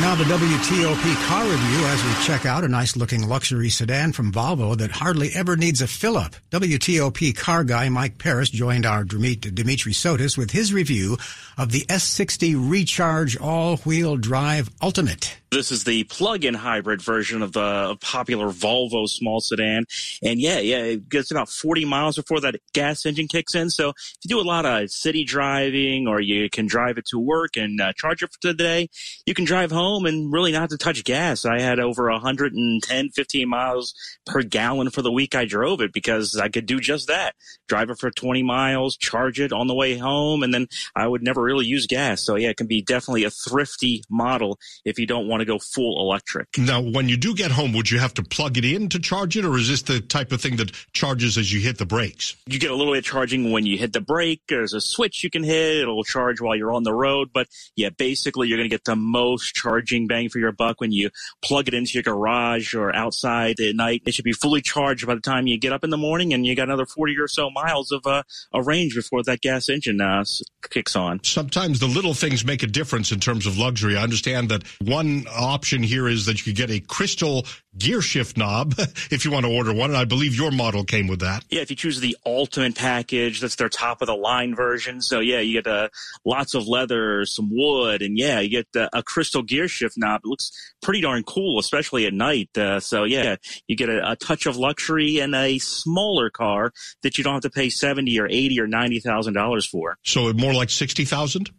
Now 0.00 0.14
the 0.14 0.24
WTOP 0.24 1.26
car 1.26 1.42
review 1.42 1.86
as 1.86 2.04
we 2.04 2.24
check 2.24 2.46
out 2.46 2.62
a 2.64 2.68
nice 2.68 2.96
looking 2.96 3.26
luxury 3.26 3.70
sedan 3.70 4.12
from 4.12 4.30
Volvo 4.30 4.76
that 4.76 4.90
hardly 4.92 5.30
ever 5.34 5.56
needs 5.56 5.80
a 5.80 5.88
fill 5.88 6.16
up. 6.16 6.36
WTOP 6.50 7.34
car 7.36 7.64
guy 7.64 7.88
Mike 7.88 8.18
Parris 8.18 8.50
joined 8.50 8.86
our 8.86 9.04
Dimitri 9.04 9.92
Sotis 9.92 10.38
with 10.38 10.50
his 10.50 10.72
review 10.72 11.16
of 11.58 11.72
the 11.72 11.86
S60 11.86 12.54
Recharge 12.70 13.36
all 13.38 13.78
wheel 13.78 14.16
drive 14.16 14.70
Ultimate. 14.80 15.38
This 15.50 15.70
is 15.70 15.84
the 15.84 16.04
plug-in 16.04 16.54
hybrid 16.54 17.00
version 17.00 17.40
of 17.40 17.52
the 17.52 17.96
popular 18.00 18.48
Volvo 18.48 19.08
small 19.08 19.40
sedan. 19.40 19.84
And 20.22 20.40
yeah, 20.40 20.58
yeah, 20.58 20.78
it 20.78 21.08
gets 21.08 21.30
about 21.30 21.48
40 21.48 21.84
miles 21.84 22.16
before 22.16 22.40
that 22.40 22.56
gas 22.74 23.06
engine 23.06 23.28
kicks 23.28 23.54
in. 23.54 23.70
So 23.70 23.90
if 23.90 24.16
you 24.24 24.28
do 24.28 24.40
a 24.40 24.42
lot 24.42 24.66
of 24.66 24.90
city 24.90 25.24
driving 25.24 26.08
or 26.08 26.20
you 26.20 26.50
can 26.50 26.66
drive 26.66 26.98
it 26.98 27.06
to 27.06 27.18
work 27.18 27.56
and 27.56 27.80
uh, 27.80 27.92
charge 27.96 28.24
it 28.24 28.30
for 28.32 28.48
the 28.48 28.54
day, 28.54 28.88
you 29.24 29.34
can 29.34 29.44
drive 29.44 29.70
home 29.70 30.04
and 30.04 30.32
really 30.32 30.50
not 30.50 30.62
have 30.62 30.70
to 30.70 30.78
touch 30.78 31.04
gas. 31.04 31.44
I 31.44 31.60
had 31.60 31.78
over 31.78 32.10
110, 32.10 33.10
15 33.10 33.48
miles 33.48 33.94
per 34.26 34.42
gallon 34.42 34.90
for 34.90 35.02
the 35.02 35.12
week 35.12 35.36
I 35.36 35.44
drove 35.44 35.80
it 35.80 35.92
because 35.92 36.36
I 36.36 36.48
could 36.48 36.66
do 36.66 36.80
just 36.80 37.06
that. 37.06 37.36
Drive 37.68 37.90
it 37.90 37.98
for 37.98 38.10
20 38.10 38.42
miles, 38.42 38.96
charge 38.96 39.38
it 39.38 39.52
on 39.52 39.68
the 39.68 39.74
way 39.74 39.96
home, 39.96 40.42
and 40.42 40.52
then 40.52 40.66
I 40.96 41.06
would 41.06 41.22
never 41.22 41.40
really 41.40 41.66
use 41.66 41.86
gas. 41.86 42.22
So 42.22 42.34
yeah, 42.34 42.48
it 42.48 42.56
can 42.56 42.66
be 42.66 42.82
definitely 42.82 43.24
a 43.24 43.30
thrifty 43.30 44.02
model 44.10 44.58
if 44.84 44.98
you 44.98 45.06
don't 45.06 45.28
want 45.28 45.35
to 45.40 45.46
go 45.46 45.58
full 45.58 46.00
electric. 46.00 46.48
Now, 46.58 46.80
when 46.80 47.08
you 47.08 47.16
do 47.16 47.34
get 47.34 47.50
home, 47.50 47.72
would 47.72 47.90
you 47.90 47.98
have 47.98 48.14
to 48.14 48.22
plug 48.22 48.56
it 48.58 48.64
in 48.64 48.88
to 48.90 48.98
charge 48.98 49.36
it, 49.36 49.44
or 49.44 49.56
is 49.56 49.68
this 49.68 49.82
the 49.82 50.00
type 50.00 50.32
of 50.32 50.40
thing 50.40 50.56
that 50.56 50.72
charges 50.92 51.38
as 51.38 51.52
you 51.52 51.60
hit 51.60 51.78
the 51.78 51.86
brakes? 51.86 52.36
You 52.46 52.58
get 52.58 52.70
a 52.70 52.74
little 52.74 52.92
bit 52.92 53.00
of 53.00 53.04
charging 53.04 53.50
when 53.50 53.66
you 53.66 53.78
hit 53.78 53.92
the 53.92 54.00
brake. 54.00 54.42
There's 54.48 54.72
a 54.72 54.80
switch 54.80 55.22
you 55.24 55.30
can 55.30 55.42
hit. 55.42 55.78
It'll 55.78 56.04
charge 56.04 56.40
while 56.40 56.56
you're 56.56 56.72
on 56.72 56.82
the 56.82 56.94
road. 56.94 57.30
But 57.32 57.48
yeah, 57.76 57.90
basically 57.90 58.48
you're 58.48 58.58
going 58.58 58.68
to 58.68 58.74
get 58.74 58.84
the 58.84 58.96
most 58.96 59.54
charging 59.54 60.06
bang 60.06 60.28
for 60.28 60.38
your 60.38 60.52
buck 60.52 60.80
when 60.80 60.92
you 60.92 61.10
plug 61.42 61.68
it 61.68 61.74
into 61.74 61.92
your 61.94 62.02
garage 62.02 62.74
or 62.74 62.94
outside 62.94 63.60
at 63.60 63.74
night. 63.74 64.02
It 64.06 64.14
should 64.14 64.24
be 64.24 64.32
fully 64.32 64.60
charged 64.60 65.06
by 65.06 65.14
the 65.14 65.20
time 65.20 65.46
you 65.46 65.58
get 65.58 65.72
up 65.72 65.84
in 65.84 65.90
the 65.90 65.96
morning 65.96 66.32
and 66.32 66.46
you 66.46 66.54
got 66.54 66.64
another 66.64 66.86
40 66.86 67.18
or 67.18 67.28
so 67.28 67.50
miles 67.50 67.92
of 67.92 68.06
uh, 68.06 68.22
a 68.52 68.62
range 68.62 68.94
before 68.94 69.22
that 69.24 69.40
gas 69.40 69.68
engine 69.68 70.00
uh, 70.00 70.24
kicks 70.70 70.96
on. 70.96 71.22
Sometimes 71.24 71.78
the 71.78 71.86
little 71.86 72.14
things 72.14 72.44
make 72.44 72.62
a 72.62 72.66
difference 72.66 73.12
in 73.12 73.20
terms 73.20 73.46
of 73.46 73.58
luxury. 73.58 73.96
I 73.96 74.02
understand 74.02 74.48
that 74.50 74.64
one 74.80 75.25
option 75.28 75.82
here 75.82 76.08
is 76.08 76.26
that 76.26 76.38
you 76.38 76.44
could 76.44 76.56
get 76.56 76.70
a 76.70 76.80
crystal 76.80 77.46
gear 77.76 78.00
shift 78.00 78.36
knob 78.36 78.74
if 79.10 79.24
you 79.24 79.30
want 79.30 79.46
to 79.46 79.52
order 79.52 79.72
one. 79.72 79.90
And 79.90 79.96
I 79.96 80.04
believe 80.04 80.34
your 80.34 80.50
model 80.50 80.84
came 80.84 81.06
with 81.06 81.20
that. 81.20 81.44
Yeah, 81.50 81.62
if 81.62 81.70
you 81.70 81.76
choose 81.76 82.00
the 82.00 82.16
ultimate 82.24 82.74
package, 82.74 83.40
that's 83.40 83.56
their 83.56 83.68
top 83.68 84.02
of 84.02 84.06
the 84.06 84.14
line 84.14 84.54
version. 84.54 85.00
So 85.00 85.20
yeah, 85.20 85.40
you 85.40 85.60
get 85.60 85.66
uh, 85.66 85.88
lots 86.24 86.54
of 86.54 86.66
leather, 86.66 87.24
some 87.26 87.50
wood, 87.50 88.02
and 88.02 88.18
yeah, 88.18 88.40
you 88.40 88.48
get 88.48 88.68
uh, 88.76 88.88
a 88.92 89.02
crystal 89.02 89.42
gear 89.42 89.68
shift 89.68 89.96
knob. 89.96 90.22
It 90.24 90.28
looks 90.28 90.52
pretty 90.82 91.00
darn 91.00 91.22
cool, 91.22 91.58
especially 91.58 92.06
at 92.06 92.14
night. 92.14 92.56
Uh, 92.56 92.80
so 92.80 93.04
yeah, 93.04 93.36
you 93.66 93.76
get 93.76 93.88
a, 93.88 94.12
a 94.12 94.16
touch 94.16 94.46
of 94.46 94.56
luxury 94.56 95.18
and 95.18 95.34
a 95.34 95.58
smaller 95.58 96.30
car 96.30 96.72
that 97.02 97.18
you 97.18 97.24
don't 97.24 97.34
have 97.34 97.42
to 97.42 97.50
pay 97.50 97.68
seventy 97.68 98.18
or 98.18 98.26
eighty 98.26 98.60
or 98.60 98.66
ninety 98.66 99.00
thousand 99.00 99.34
dollars 99.34 99.66
for. 99.66 99.96
So 100.04 100.32
more 100.32 100.54
like 100.54 100.70
sixty 100.70 101.04
thousand. 101.04 101.50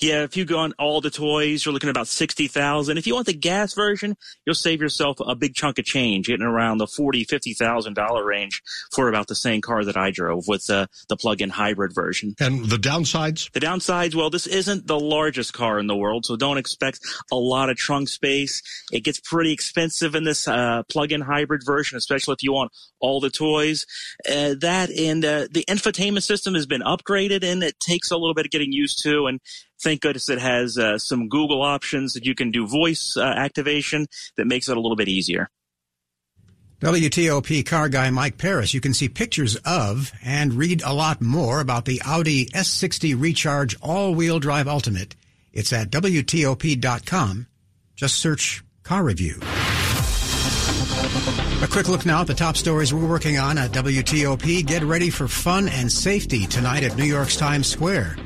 Yeah, 0.00 0.22
if 0.22 0.36
you 0.36 0.44
go 0.44 0.58
on 0.58 0.72
all 0.78 1.00
the 1.00 1.10
toys, 1.10 1.64
you're 1.64 1.72
looking 1.72 1.88
at 1.88 1.96
about 1.96 2.08
sixty 2.08 2.46
thousand. 2.48 2.98
If 2.98 3.06
you 3.06 3.14
want 3.14 3.26
the 3.26 3.34
gas 3.34 3.74
version, 3.74 4.16
you'll 4.44 4.54
save 4.54 4.80
yourself 4.80 5.18
a 5.20 5.34
big 5.34 5.54
chunk 5.54 5.78
of 5.78 5.84
change, 5.84 6.26
getting 6.26 6.46
around 6.46 6.78
the 6.78 6.86
forty, 6.86 7.24
fifty 7.24 7.54
thousand 7.54 7.94
dollar 7.94 8.24
range 8.24 8.62
for 8.94 9.08
about 9.08 9.26
the 9.28 9.34
same 9.34 9.60
car 9.60 9.84
that 9.84 9.96
I 9.96 10.10
drove 10.10 10.44
with 10.46 10.66
the 10.66 10.88
the 11.08 11.16
plug-in 11.16 11.50
hybrid 11.50 11.94
version. 11.94 12.34
And 12.40 12.66
the 12.66 12.76
downsides? 12.76 13.50
The 13.52 13.60
downsides, 13.60 14.14
well, 14.14 14.30
this 14.30 14.46
isn't 14.46 14.86
the 14.86 14.98
largest 14.98 15.52
car 15.52 15.78
in 15.78 15.86
the 15.86 15.96
world, 15.96 16.26
so 16.26 16.36
don't 16.36 16.58
expect 16.58 17.00
a 17.30 17.36
lot 17.36 17.70
of 17.70 17.76
trunk 17.76 18.08
space. 18.08 18.62
It 18.92 19.04
gets 19.04 19.20
pretty 19.20 19.52
expensive 19.52 20.14
in 20.14 20.24
this 20.24 20.46
uh, 20.48 20.82
plug-in 20.88 21.20
hybrid 21.20 21.62
version, 21.64 21.98
especially 21.98 22.34
if 22.34 22.42
you 22.42 22.52
want 22.52 22.72
all 23.00 23.20
the 23.20 23.30
toys. 23.30 23.86
Uh, 24.28 24.54
that 24.60 24.90
and 24.90 25.24
uh, 25.24 25.46
the 25.50 25.64
infotainment 25.68 26.22
system 26.22 26.54
has 26.54 26.66
been 26.66 26.82
upgraded, 26.82 27.42
and 27.44 27.62
it 27.62 27.78
takes 27.80 28.10
a 28.10 28.16
little 28.16 28.34
bit 28.34 28.46
of 28.46 28.50
getting 28.50 28.72
used 28.72 29.02
to. 29.02 29.26
And 29.26 29.40
thank 29.82 30.00
goodness 30.00 30.28
it 30.28 30.40
has 30.40 30.78
uh, 30.78 30.98
some 30.98 31.28
Google 31.28 31.62
options 31.62 32.12
that 32.14 32.24
you 32.24 32.34
can 32.34 32.50
do 32.50 32.66
voice 32.66 33.16
uh, 33.16 33.22
activation 33.22 34.06
that 34.36 34.46
makes 34.46 34.68
it 34.68 34.76
a 34.76 34.80
little 34.80 34.96
bit 34.96 35.08
easier. 35.08 35.48
WTOP 36.80 37.64
car 37.64 37.88
guy 37.88 38.10
Mike 38.10 38.36
Parris. 38.36 38.74
You 38.74 38.82
can 38.82 38.92
see 38.92 39.08
pictures 39.08 39.56
of 39.64 40.12
and 40.22 40.52
read 40.52 40.82
a 40.82 40.92
lot 40.92 41.22
more 41.22 41.60
about 41.60 41.86
the 41.86 42.02
Audi 42.04 42.46
S60 42.46 43.18
Recharge 43.18 43.76
all-wheel 43.80 44.40
drive 44.40 44.68
Ultimate. 44.68 45.16
It's 45.54 45.72
at 45.72 45.90
WTOP.com. 45.90 47.46
Just 47.94 48.16
search 48.16 48.62
car 48.82 49.02
review. 49.02 49.40
A 51.62 51.66
quick 51.66 51.88
look 51.88 52.04
now 52.04 52.20
at 52.20 52.26
the 52.26 52.34
top 52.34 52.58
stories 52.58 52.92
we're 52.92 53.08
working 53.08 53.38
on 53.38 53.56
at 53.56 53.70
WTOP. 53.70 54.66
Get 54.66 54.82
ready 54.82 55.08
for 55.08 55.26
fun 55.26 55.68
and 55.68 55.90
safety 55.90 56.46
tonight 56.46 56.84
at 56.84 56.98
New 56.98 57.04
York's 57.04 57.36
Times 57.36 57.66
Square. 57.66 58.16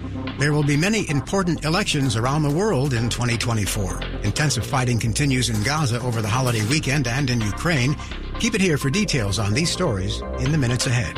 There 0.40 0.54
will 0.54 0.62
be 0.62 0.74
many 0.74 1.06
important 1.10 1.66
elections 1.66 2.16
around 2.16 2.44
the 2.44 2.50
world 2.50 2.94
in 2.94 3.10
2024. 3.10 4.00
Intensive 4.22 4.64
fighting 4.64 4.98
continues 4.98 5.50
in 5.50 5.62
Gaza 5.62 6.00
over 6.00 6.22
the 6.22 6.28
holiday 6.28 6.64
weekend 6.64 7.06
and 7.06 7.28
in 7.28 7.42
Ukraine. 7.42 7.94
Keep 8.38 8.54
it 8.54 8.62
here 8.62 8.78
for 8.78 8.88
details 8.88 9.38
on 9.38 9.52
these 9.52 9.70
stories 9.70 10.22
in 10.38 10.50
the 10.50 10.56
minutes 10.56 10.86
ahead. 10.86 11.14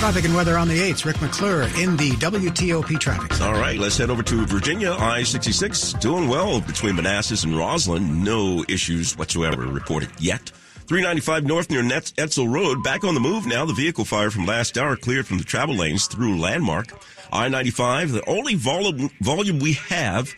Traffic 0.00 0.24
and 0.24 0.34
weather 0.34 0.56
on 0.56 0.68
the 0.68 0.78
8th. 0.78 1.04
Rick 1.04 1.20
McClure 1.20 1.64
in 1.78 1.98
the 1.98 2.12
WTOP 2.12 2.98
traffic. 2.98 3.38
All 3.42 3.52
right, 3.52 3.78
let's 3.78 3.98
head 3.98 4.08
over 4.08 4.22
to 4.22 4.46
Virginia. 4.46 4.92
I 4.92 5.24
66 5.24 5.92
doing 5.94 6.26
well 6.26 6.62
between 6.62 6.96
Manassas 6.96 7.44
and 7.44 7.52
Rosslyn. 7.52 8.24
No 8.24 8.64
issues 8.66 9.14
whatsoever 9.18 9.66
reported 9.66 10.08
yet. 10.18 10.52
395 10.88 11.44
North 11.44 11.70
near 11.70 11.82
Nets 11.82 12.12
Edsall 12.12 12.50
Road. 12.50 12.82
Back 12.82 13.04
on 13.04 13.12
the 13.12 13.20
move 13.20 13.46
now. 13.46 13.66
The 13.66 13.74
vehicle 13.74 14.06
fire 14.06 14.30
from 14.30 14.46
last 14.46 14.78
hour 14.78 14.96
cleared 14.96 15.26
from 15.26 15.36
the 15.36 15.44
travel 15.44 15.74
lanes 15.74 16.06
through 16.06 16.40
Landmark. 16.40 16.86
I 17.30 17.50
95, 17.50 18.12
the 18.12 18.26
only 18.26 18.54
volume, 18.54 19.10
volume 19.20 19.58
we 19.58 19.74
have 19.74 20.34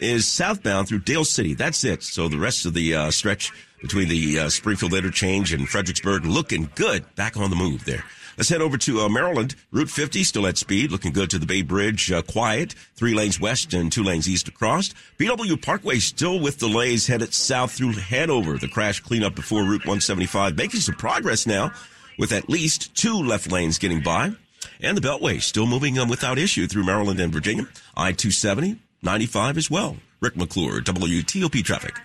is 0.00 0.26
southbound 0.26 0.88
through 0.88 0.98
Dale 1.00 1.24
City. 1.24 1.54
That's 1.54 1.84
it. 1.84 2.02
So 2.02 2.26
the 2.26 2.36
rest 2.36 2.66
of 2.66 2.74
the 2.74 2.96
uh, 2.96 3.10
stretch 3.12 3.52
between 3.82 4.08
the 4.08 4.38
uh, 4.38 4.48
Springfield 4.48 4.94
interchange 4.94 5.52
and 5.52 5.68
Fredericksburg 5.68 6.24
looking 6.24 6.70
good. 6.74 7.04
Back 7.16 7.36
on 7.36 7.50
the 7.50 7.56
move 7.56 7.84
there. 7.84 8.04
Let's 8.38 8.48
head 8.48 8.62
over 8.62 8.78
to 8.78 9.00
uh, 9.00 9.08
Maryland. 9.10 9.56
Route 9.72 9.90
50 9.90 10.24
still 10.24 10.46
at 10.46 10.56
speed, 10.56 10.90
looking 10.90 11.12
good 11.12 11.28
to 11.30 11.38
the 11.38 11.44
Bay 11.44 11.60
Bridge. 11.60 12.10
Uh, 12.10 12.22
quiet, 12.22 12.74
three 12.94 13.12
lanes 13.12 13.38
west 13.38 13.74
and 13.74 13.92
two 13.92 14.02
lanes 14.02 14.28
east 14.28 14.48
across. 14.48 14.94
BW 15.18 15.60
Parkway 15.60 15.98
still 15.98 16.40
with 16.40 16.58
delays 16.58 17.06
headed 17.06 17.34
south 17.34 17.72
through 17.72 17.92
Hanover. 17.92 18.56
The 18.56 18.68
crash 18.68 19.00
cleanup 19.00 19.34
before 19.34 19.62
Route 19.62 19.84
175, 19.84 20.56
making 20.56 20.80
some 20.80 20.94
progress 20.94 21.46
now 21.46 21.72
with 22.18 22.32
at 22.32 22.48
least 22.48 22.94
two 22.96 23.22
left 23.22 23.52
lanes 23.52 23.78
getting 23.78 24.02
by. 24.02 24.32
And 24.80 24.96
the 24.96 25.06
Beltway 25.06 25.42
still 25.42 25.66
moving 25.66 25.98
um, 25.98 26.08
without 26.08 26.38
issue 26.38 26.66
through 26.66 26.84
Maryland 26.84 27.20
and 27.20 27.32
Virginia. 27.32 27.66
I-270, 27.96 28.78
95 29.02 29.58
as 29.58 29.70
well. 29.70 29.96
Rick 30.20 30.36
McClure, 30.36 30.80
WTOP 30.80 31.64
traffic. 31.64 31.96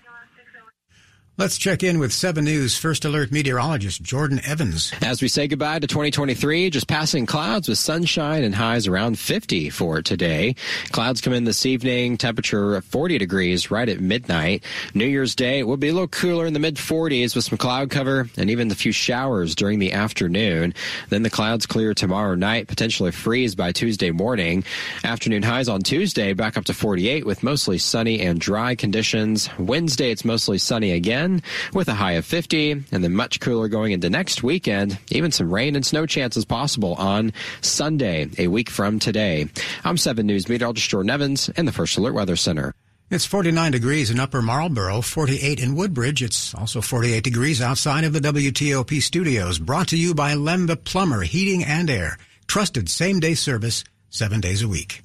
Let's 1.39 1.60
check 1.60 1.84
in 1.84 2.00
with 2.00 2.12
7 2.13 2.43
News 2.43 2.80
First 2.80 3.06
Alert 3.06 3.32
meteorologist 3.32 4.02
Jordan 4.02 4.41
Evans. 4.43 4.91
As 5.04 5.21
we 5.21 5.28
say 5.28 5.47
goodbye 5.47 5.78
to 5.78 5.86
2023, 5.86 6.71
just 6.71 6.88
passing 6.88 7.28
clouds 7.28 7.69
with 7.69 7.78
sunshine 7.78 8.43
and 8.43 8.56
highs 8.56 8.88
around 8.88 9.19
50 9.19 9.69
for 9.69 10.02
today. 10.02 10.56
Clouds 10.91 11.21
come 11.21 11.34
in 11.34 11.43
this 11.43 11.63
evening, 11.63 12.17
temperature 12.17 12.82
40 12.82 13.19
degrees 13.19 13.69
right 13.69 13.88
at 13.88 14.00
midnight. 14.00 14.63
New 14.95 15.06
Year's 15.06 15.36
Day 15.36 15.62
will 15.62 15.78
be 15.78 15.89
a 15.89 15.93
little 15.93 16.08
cooler 16.08 16.47
in 16.47 16.54
the 16.54 16.60
mid 16.60 16.78
40s 16.78 17.36
with 17.36 17.45
some 17.45 17.60
cloud 17.60 17.91
cover 17.91 18.28
and 18.36 18.50
even 18.50 18.71
a 18.71 18.76
few 18.76 18.91
showers 18.91 19.54
during 19.54 19.78
the 19.78 19.93
afternoon. 19.93 20.73
Then 21.10 21.21
the 21.21 21.30
clouds 21.30 21.67
clear 21.67 21.93
tomorrow 21.93 22.34
night, 22.34 22.67
potentially 22.67 23.12
freeze 23.12 23.54
by 23.54 23.73
Tuesday 23.73 24.10
morning. 24.10 24.63
Afternoon 25.04 25.43
highs 25.43 25.69
on 25.69 25.82
Tuesday 25.82 26.34
back 26.34 26.58
up 26.58 26.65
to 26.65 26.73
48 26.73 27.28
with 27.28 27.43
mostly 27.43 27.78
sunny 27.78 28.21
and 28.21 28.39
dry 28.39 28.73
conditions. 28.73 29.52
Wednesday, 29.60 30.10
it's 30.10 30.26
mostly 30.26 30.58
sunny 30.58 30.93
again 30.93 31.26
with 31.73 31.87
a 31.87 31.93
high 31.93 32.13
of 32.13 32.25
50 32.25 32.71
and 32.71 33.03
then 33.03 33.13
much 33.13 33.39
cooler 33.39 33.67
going 33.67 33.91
into 33.91 34.09
next 34.09 34.43
weekend. 34.43 34.97
Even 35.11 35.31
some 35.31 35.53
rain 35.53 35.75
and 35.75 35.85
snow 35.85 36.05
chances 36.05 36.45
possible 36.45 36.95
on 36.95 37.33
Sunday, 37.61 38.29
a 38.37 38.47
week 38.47 38.69
from 38.69 38.99
today. 38.99 39.47
I'm 39.83 39.97
7 39.97 40.25
News 40.25 40.49
meteorologist 40.49 40.89
Jordan 40.89 41.09
Evans 41.09 41.49
in 41.49 41.65
the 41.65 41.71
First 41.71 41.97
Alert 41.97 42.13
Weather 42.13 42.35
Center. 42.35 42.73
It's 43.09 43.25
49 43.25 43.71
degrees 43.71 44.09
in 44.09 44.19
Upper 44.19 44.41
Marlboro, 44.41 45.01
48 45.01 45.61
in 45.61 45.75
Woodbridge. 45.75 46.21
It's 46.21 46.53
also 46.53 46.81
48 46.81 47.23
degrees 47.23 47.61
outside 47.61 48.03
of 48.03 48.11
the 48.11 48.19
WTOP 48.19 49.01
studios. 49.01 49.59
Brought 49.59 49.87
to 49.89 49.97
you 49.97 50.13
by 50.13 50.33
Len 50.33 50.65
The 50.65 50.75
Plumber 50.75 51.21
Heating 51.21 51.63
and 51.63 51.89
Air. 51.89 52.17
Trusted 52.47 52.89
same 52.89 53.21
day 53.21 53.33
service, 53.33 53.85
seven 54.09 54.41
days 54.41 54.61
a 54.61 54.67
week. 54.67 55.01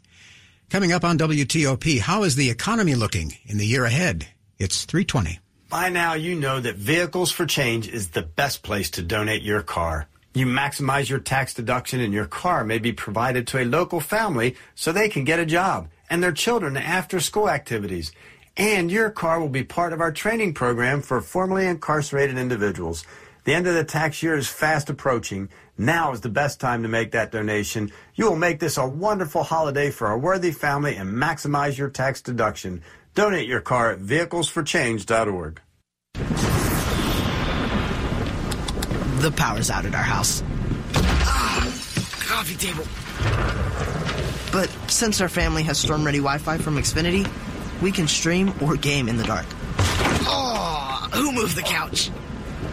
Coming 0.68 0.90
up 0.90 1.04
on 1.04 1.16
WTOP, 1.16 2.00
how 2.00 2.24
is 2.24 2.34
the 2.34 2.50
economy 2.50 2.96
looking 2.96 3.36
in 3.44 3.58
the 3.58 3.66
year 3.66 3.84
ahead? 3.84 4.26
It's 4.58 4.84
320. 4.84 5.41
By 5.72 5.88
now, 5.88 6.12
you 6.12 6.34
know 6.34 6.60
that 6.60 6.76
Vehicles 6.76 7.32
for 7.32 7.46
Change 7.46 7.88
is 7.88 8.10
the 8.10 8.20
best 8.20 8.62
place 8.62 8.90
to 8.90 9.02
donate 9.02 9.40
your 9.40 9.62
car. 9.62 10.06
You 10.34 10.44
maximize 10.44 11.08
your 11.08 11.18
tax 11.18 11.54
deduction 11.54 11.98
and 11.98 12.12
your 12.12 12.26
car 12.26 12.62
may 12.62 12.76
be 12.76 12.92
provided 12.92 13.46
to 13.46 13.58
a 13.58 13.64
local 13.64 13.98
family 13.98 14.54
so 14.74 14.92
they 14.92 15.08
can 15.08 15.24
get 15.24 15.38
a 15.38 15.46
job 15.46 15.88
and 16.10 16.22
their 16.22 16.30
children 16.30 16.76
after 16.76 17.20
school 17.20 17.48
activities. 17.48 18.12
And 18.54 18.92
your 18.92 19.08
car 19.08 19.40
will 19.40 19.48
be 19.48 19.64
part 19.64 19.94
of 19.94 20.02
our 20.02 20.12
training 20.12 20.52
program 20.52 21.00
for 21.00 21.22
formerly 21.22 21.66
incarcerated 21.66 22.36
individuals. 22.36 23.06
The 23.44 23.54
end 23.54 23.66
of 23.66 23.74
the 23.74 23.82
tax 23.82 24.22
year 24.22 24.36
is 24.36 24.48
fast 24.48 24.90
approaching. 24.90 25.48
Now 25.78 26.12
is 26.12 26.20
the 26.20 26.28
best 26.28 26.60
time 26.60 26.82
to 26.82 26.88
make 26.90 27.12
that 27.12 27.32
donation. 27.32 27.90
You 28.14 28.26
will 28.26 28.36
make 28.36 28.60
this 28.60 28.76
a 28.76 28.86
wonderful 28.86 29.42
holiday 29.42 29.90
for 29.90 30.10
a 30.10 30.18
worthy 30.18 30.50
family 30.50 30.96
and 30.96 31.08
maximize 31.14 31.78
your 31.78 31.88
tax 31.88 32.20
deduction. 32.20 32.82
Donate 33.14 33.46
your 33.46 33.60
car 33.60 33.90
at 33.92 33.98
vehiclesforchange.org. 33.98 35.60
The 39.20 39.30
power's 39.36 39.70
out 39.70 39.84
at 39.84 39.94
our 39.94 40.02
house. 40.02 40.42
Ah, 40.94 41.60
coffee 42.20 42.56
table. 42.56 42.84
But 44.50 44.68
since 44.90 45.20
our 45.20 45.28
family 45.28 45.62
has 45.64 45.78
storm 45.78 46.04
ready 46.04 46.18
Wi 46.18 46.38
Fi 46.38 46.58
from 46.58 46.76
Xfinity, 46.76 47.30
we 47.82 47.92
can 47.92 48.08
stream 48.08 48.52
or 48.62 48.76
game 48.76 49.08
in 49.08 49.16
the 49.16 49.24
dark. 49.24 49.46
Oh, 50.24 51.08
who 51.12 51.32
moved 51.32 51.56
the 51.56 51.62
couch? 51.62 52.10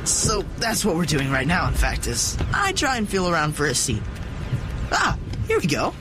So 0.05 0.43
that's 0.57 0.85
what 0.85 0.95
we're 0.95 1.05
doing 1.05 1.29
right 1.31 1.45
now, 1.47 1.67
in 1.67 1.73
fact, 1.73 2.07
is 2.07 2.37
I 2.53 2.71
try 2.71 2.97
and 2.97 3.07
feel 3.07 3.29
around 3.29 3.53
for 3.53 3.65
a 3.65 3.75
seat. 3.75 4.01
Ah, 4.91 5.17
here 5.47 5.59
we 5.59 5.67
go. 5.67 5.93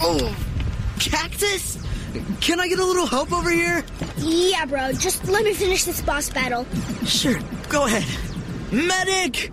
Oh, 0.00 0.36
cactus? 1.00 1.78
Can 2.40 2.60
I 2.60 2.68
get 2.68 2.78
a 2.78 2.84
little 2.84 3.06
help 3.06 3.32
over 3.32 3.50
here? 3.50 3.84
Yeah, 4.18 4.64
bro. 4.66 4.92
Just 4.92 5.28
let 5.28 5.44
me 5.44 5.54
finish 5.54 5.84
this 5.84 6.00
boss 6.02 6.30
battle. 6.30 6.66
Sure. 7.04 7.38
Go 7.68 7.86
ahead. 7.86 8.04
Medic! 8.72 9.52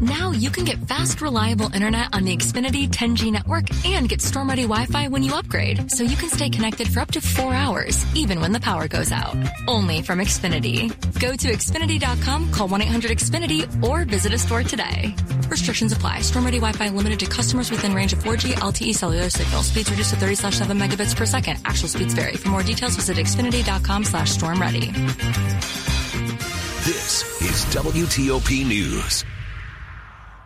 Now 0.00 0.30
you 0.30 0.50
can 0.50 0.64
get 0.64 0.78
fast, 0.86 1.20
reliable 1.20 1.74
internet 1.74 2.14
on 2.14 2.22
the 2.22 2.36
Xfinity 2.36 2.88
10G 2.88 3.32
network 3.32 3.64
and 3.84 4.08
get 4.08 4.20
storm 4.20 4.48
ready 4.48 4.62
Wi 4.62 4.86
Fi 4.86 5.08
when 5.08 5.24
you 5.24 5.34
upgrade, 5.34 5.90
so 5.90 6.04
you 6.04 6.16
can 6.16 6.28
stay 6.28 6.48
connected 6.48 6.86
for 6.88 7.00
up 7.00 7.10
to 7.12 7.20
four 7.20 7.52
hours, 7.52 8.04
even 8.14 8.40
when 8.40 8.52
the 8.52 8.60
power 8.60 8.86
goes 8.86 9.10
out. 9.10 9.36
Only 9.66 10.02
from 10.02 10.20
Xfinity. 10.20 10.88
Go 11.18 11.34
to 11.34 11.48
Xfinity.com, 11.48 12.52
call 12.52 12.68
1 12.68 12.82
800 12.82 13.10
Xfinity, 13.10 13.82
or 13.82 14.04
visit 14.04 14.32
a 14.32 14.38
store 14.38 14.62
today. 14.62 15.16
Restrictions 15.50 15.92
apply. 15.92 16.20
Storm 16.20 16.44
ready 16.44 16.58
Wi 16.58 16.72
Fi 16.72 16.88
limited 16.88 17.20
to 17.20 17.26
customers 17.26 17.70
within 17.70 17.92
range 17.94 18.12
of 18.12 18.20
4G 18.20 18.52
LTE 18.54 18.94
cellular 18.94 19.30
signal. 19.30 19.62
Speeds 19.62 19.90
reduced 19.90 20.10
to 20.10 20.16
30 20.16 20.34
7 20.36 20.78
megabits 20.78 21.16
per 21.16 21.26
second. 21.26 21.60
Actual 21.64 21.88
speeds 21.88 22.14
vary. 22.14 22.36
For 22.36 22.48
more 22.48 22.62
details, 22.62 22.96
visit 22.96 23.16
Xfinity.com 23.16 24.04
slash 24.04 24.30
storm 24.30 24.60
ready. 24.60 24.92
This 26.84 27.22
is 27.42 27.64
WTOP 27.74 28.66
News. 28.66 29.24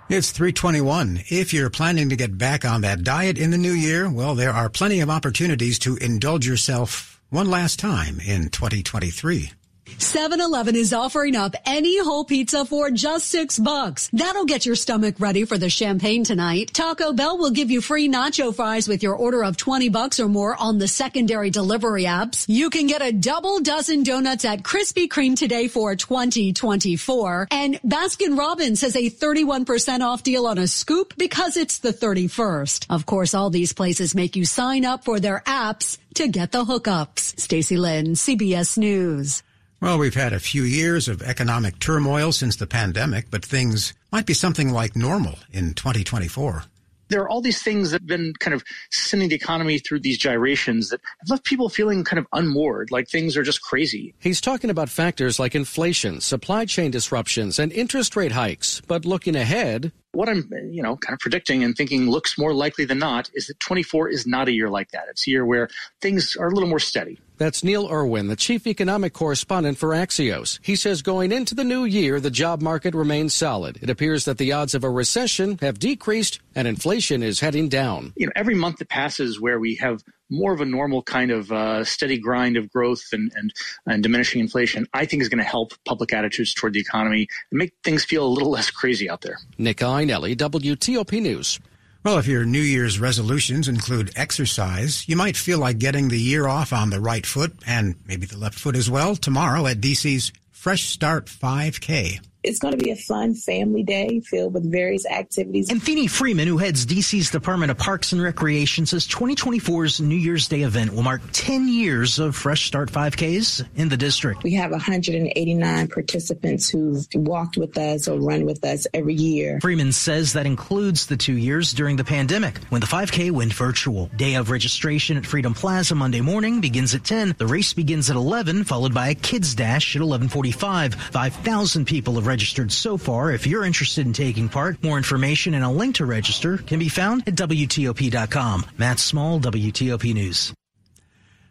It's 0.08 0.30
321. 0.30 1.22
If 1.28 1.54
you're 1.54 1.70
planning 1.70 2.10
to 2.10 2.16
get 2.16 2.36
back 2.36 2.64
on 2.64 2.82
that 2.82 3.02
diet 3.02 3.38
in 3.38 3.50
the 3.50 3.56
new 3.56 3.72
year, 3.72 4.10
well, 4.10 4.34
there 4.34 4.50
are 4.50 4.68
plenty 4.68 5.00
of 5.00 5.08
opportunities 5.08 5.78
to 5.78 5.96
indulge 5.96 6.46
yourself 6.46 7.20
one 7.30 7.48
last 7.48 7.78
time 7.78 8.20
in 8.20 8.50
2023. 8.50 9.52
7-Eleven 9.98 10.76
is 10.76 10.92
offering 10.92 11.36
up 11.36 11.54
any 11.66 12.02
whole 12.02 12.24
pizza 12.24 12.64
for 12.64 12.90
just 12.90 13.28
six 13.28 13.58
bucks. 13.58 14.08
That'll 14.12 14.44
get 14.44 14.66
your 14.66 14.74
stomach 14.74 15.16
ready 15.18 15.44
for 15.44 15.58
the 15.58 15.70
champagne 15.70 16.24
tonight. 16.24 16.72
Taco 16.72 17.12
Bell 17.12 17.38
will 17.38 17.50
give 17.50 17.70
you 17.70 17.80
free 17.80 18.08
nacho 18.08 18.54
fries 18.54 18.88
with 18.88 19.02
your 19.02 19.14
order 19.14 19.44
of 19.44 19.56
20 19.56 19.88
bucks 19.88 20.20
or 20.20 20.28
more 20.28 20.56
on 20.60 20.78
the 20.78 20.88
secondary 20.88 21.50
delivery 21.50 22.04
apps. 22.04 22.44
You 22.48 22.70
can 22.70 22.86
get 22.86 23.02
a 23.02 23.12
double 23.12 23.60
dozen 23.60 24.02
donuts 24.02 24.44
at 24.44 24.62
Krispy 24.62 25.08
Kreme 25.08 25.36
today 25.36 25.68
for 25.68 25.94
2024. 25.96 27.48
And 27.50 27.80
Baskin 27.82 28.38
Robbins 28.38 28.80
has 28.80 28.96
a 28.96 29.10
31% 29.10 30.00
off 30.00 30.22
deal 30.22 30.46
on 30.46 30.58
a 30.58 30.66
scoop 30.66 31.14
because 31.16 31.56
it's 31.56 31.78
the 31.78 31.92
31st. 31.92 32.86
Of 32.90 33.06
course, 33.06 33.34
all 33.34 33.50
these 33.50 33.72
places 33.72 34.14
make 34.14 34.36
you 34.36 34.44
sign 34.44 34.84
up 34.84 35.04
for 35.04 35.20
their 35.20 35.42
apps 35.46 35.98
to 36.14 36.28
get 36.28 36.52
the 36.52 36.64
hookups. 36.64 37.38
Stacy 37.40 37.76
Lynn, 37.76 38.14
CBS 38.14 38.78
News. 38.78 39.42
Well, 39.82 39.98
we've 39.98 40.14
had 40.14 40.32
a 40.32 40.38
few 40.38 40.62
years 40.62 41.08
of 41.08 41.22
economic 41.22 41.80
turmoil 41.80 42.30
since 42.30 42.54
the 42.54 42.68
pandemic, 42.68 43.32
but 43.32 43.44
things 43.44 43.94
might 44.12 44.26
be 44.26 44.32
something 44.32 44.72
like 44.72 44.94
normal 44.94 45.40
in 45.50 45.74
2024 45.74 46.66
there 47.08 47.20
are 47.20 47.28
all 47.28 47.42
these 47.42 47.62
things 47.62 47.90
that 47.90 48.00
have 48.00 48.06
been 48.06 48.32
kind 48.40 48.54
of 48.54 48.64
sending 48.90 49.28
the 49.28 49.34
economy 49.34 49.78
through 49.78 50.00
these 50.00 50.16
gyrations 50.16 50.88
that 50.88 51.00
have 51.20 51.28
left 51.28 51.44
people 51.44 51.68
feeling 51.68 52.04
kind 52.04 52.18
of 52.18 52.26
unmoored, 52.32 52.90
like 52.90 53.06
things 53.06 53.36
are 53.36 53.42
just 53.42 53.60
crazy. 53.60 54.14
He's 54.18 54.40
talking 54.40 54.70
about 54.70 54.88
factors 54.88 55.38
like 55.38 55.54
inflation, 55.54 56.22
supply 56.22 56.64
chain 56.64 56.90
disruptions, 56.90 57.58
and 57.58 57.70
interest 57.70 58.16
rate 58.16 58.32
hikes. 58.32 58.80
But 58.88 59.04
looking 59.04 59.36
ahead, 59.36 59.92
what 60.12 60.30
I'm, 60.30 60.48
you 60.70 60.82
know, 60.82 60.96
kind 60.96 61.12
of 61.12 61.20
predicting 61.20 61.62
and 61.62 61.76
thinking 61.76 62.08
looks 62.08 62.38
more 62.38 62.54
likely 62.54 62.86
than 62.86 62.98
not 62.98 63.30
is 63.34 63.46
that 63.48 63.60
24 63.60 64.08
is 64.08 64.26
not 64.26 64.48
a 64.48 64.52
year 64.52 64.70
like 64.70 64.90
that. 64.92 65.04
It's 65.10 65.26
a 65.26 65.30
year 65.30 65.44
where 65.44 65.68
things 66.00 66.34
are 66.36 66.48
a 66.48 66.54
little 66.54 66.68
more 66.68 66.80
steady. 66.80 67.18
That's 67.42 67.64
Neil 67.64 67.88
Irwin, 67.90 68.28
the 68.28 68.36
chief 68.36 68.68
economic 68.68 69.14
correspondent 69.14 69.76
for 69.76 69.88
Axios. 69.88 70.60
He 70.62 70.76
says 70.76 71.02
going 71.02 71.32
into 71.32 71.56
the 71.56 71.64
new 71.64 71.82
year, 71.82 72.20
the 72.20 72.30
job 72.30 72.62
market 72.62 72.94
remains 72.94 73.34
solid. 73.34 73.80
It 73.82 73.90
appears 73.90 74.26
that 74.26 74.38
the 74.38 74.52
odds 74.52 74.76
of 74.76 74.84
a 74.84 74.88
recession 74.88 75.58
have 75.60 75.80
decreased 75.80 76.38
and 76.54 76.68
inflation 76.68 77.20
is 77.20 77.40
heading 77.40 77.68
down. 77.68 78.12
You 78.14 78.26
know, 78.26 78.32
every 78.36 78.54
month 78.54 78.76
that 78.76 78.90
passes 78.90 79.40
where 79.40 79.58
we 79.58 79.74
have 79.80 80.04
more 80.30 80.52
of 80.52 80.60
a 80.60 80.64
normal 80.64 81.02
kind 81.02 81.32
of 81.32 81.50
uh, 81.50 81.82
steady 81.82 82.16
grind 82.16 82.56
of 82.56 82.70
growth 82.70 83.02
and, 83.12 83.32
and, 83.34 83.52
and 83.86 84.04
diminishing 84.04 84.40
inflation, 84.40 84.86
I 84.94 85.04
think 85.04 85.20
is 85.20 85.28
going 85.28 85.42
to 85.42 85.44
help 85.44 85.72
public 85.84 86.12
attitudes 86.12 86.54
toward 86.54 86.74
the 86.74 86.80
economy 86.80 87.26
and 87.50 87.58
make 87.58 87.72
things 87.82 88.04
feel 88.04 88.24
a 88.24 88.30
little 88.30 88.52
less 88.52 88.70
crazy 88.70 89.10
out 89.10 89.22
there. 89.22 89.38
Nick 89.58 89.78
Iannelli, 89.78 90.36
WTOP 90.36 91.20
News. 91.20 91.58
Well, 92.04 92.18
if 92.18 92.26
your 92.26 92.44
New 92.44 92.60
Year's 92.60 92.98
resolutions 92.98 93.68
include 93.68 94.10
exercise, 94.16 95.08
you 95.08 95.14
might 95.14 95.36
feel 95.36 95.60
like 95.60 95.78
getting 95.78 96.08
the 96.08 96.18
year 96.18 96.48
off 96.48 96.72
on 96.72 96.90
the 96.90 97.00
right 97.00 97.24
foot 97.24 97.52
and 97.64 97.94
maybe 98.08 98.26
the 98.26 98.36
left 98.36 98.58
foot 98.58 98.74
as 98.74 98.90
well 98.90 99.14
tomorrow 99.14 99.68
at 99.68 99.80
DC's 99.80 100.32
Fresh 100.50 100.86
Start 100.86 101.26
5K. 101.26 102.18
It's 102.44 102.58
going 102.58 102.76
to 102.76 102.82
be 102.82 102.90
a 102.90 102.96
fun 102.96 103.34
family 103.34 103.82
day 103.84 104.20
filled 104.20 104.54
with 104.54 104.70
various 104.70 105.06
activities. 105.06 105.70
And 105.70 105.80
Thennie 105.80 106.08
Freeman, 106.08 106.48
who 106.48 106.58
heads 106.58 106.84
DC's 106.84 107.30
Department 107.30 107.70
of 107.70 107.78
Parks 107.78 108.12
and 108.12 108.20
Recreation, 108.20 108.84
says 108.84 109.06
2024's 109.06 110.00
New 110.00 110.16
Year's 110.16 110.48
Day 110.48 110.62
event 110.62 110.92
will 110.92 111.02
mark 111.02 111.20
10 111.32 111.68
years 111.68 112.18
of 112.18 112.34
Fresh 112.34 112.66
Start 112.66 112.90
5Ks 112.90 113.64
in 113.76 113.88
the 113.88 113.96
district. 113.96 114.42
We 114.42 114.54
have 114.54 114.72
189 114.72 115.88
participants 115.88 116.68
who've 116.68 117.06
walked 117.14 117.56
with 117.56 117.78
us 117.78 118.08
or 118.08 118.18
run 118.18 118.44
with 118.44 118.64
us 118.64 118.86
every 118.92 119.14
year. 119.14 119.60
Freeman 119.60 119.92
says 119.92 120.32
that 120.32 120.46
includes 120.46 121.06
the 121.06 121.16
two 121.16 121.36
years 121.36 121.72
during 121.72 121.96
the 121.96 122.04
pandemic 122.04 122.58
when 122.70 122.80
the 122.80 122.86
5K 122.86 123.30
went 123.30 123.52
virtual. 123.52 124.06
Day 124.16 124.34
of 124.34 124.50
registration 124.50 125.16
at 125.16 125.26
Freedom 125.26 125.54
Plaza 125.54 125.94
Monday 125.94 126.20
morning 126.20 126.60
begins 126.60 126.94
at 126.94 127.04
10. 127.04 127.36
The 127.38 127.46
race 127.46 127.72
begins 127.72 128.10
at 128.10 128.16
11, 128.16 128.64
followed 128.64 128.92
by 128.92 129.10
a 129.10 129.14
kids 129.14 129.54
dash 129.54 129.94
at 129.94 130.02
11:45. 130.02 130.94
5,000 130.94 131.84
people 131.84 132.16
have 132.16 132.26
registered 132.32 132.72
so 132.72 132.96
far. 132.96 133.30
If 133.30 133.46
you're 133.46 133.66
interested 133.66 134.06
in 134.06 134.14
taking 134.14 134.48
part, 134.48 134.82
more 134.82 134.96
information 134.96 135.52
and 135.52 135.62
a 135.62 135.68
link 135.68 135.96
to 135.96 136.06
register 136.06 136.56
can 136.56 136.78
be 136.78 136.88
found 136.88 137.28
at 137.28 137.34
WTOP.com. 137.34 138.64
Matt 138.78 138.98
Small, 138.98 139.38
WTOP 139.38 140.14
News. 140.14 140.54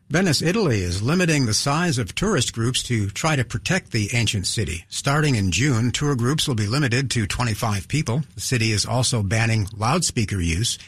Venice, 0.09 0.41
Italy 0.41 0.81
is 0.81 1.03
limiting 1.03 1.45
the 1.45 1.53
size 1.53 1.99
of 1.99 2.15
tourist 2.15 2.51
groups 2.53 2.81
to 2.83 3.11
try 3.11 3.35
to 3.35 3.45
protect 3.45 3.91
the 3.91 4.09
ancient 4.13 4.47
city. 4.47 4.85
Starting 4.89 5.35
in 5.35 5.51
June, 5.51 5.91
tour 5.91 6.15
groups 6.15 6.47
will 6.47 6.55
be 6.55 6.65
limited 6.65 7.11
to 7.11 7.27
25 7.27 7.87
people. 7.87 8.23
The 8.33 8.41
city 8.41 8.71
is 8.71 8.85
also 8.85 9.21
banning 9.21 9.67
loudspeaker 9.77 10.41
use. 10.41 10.79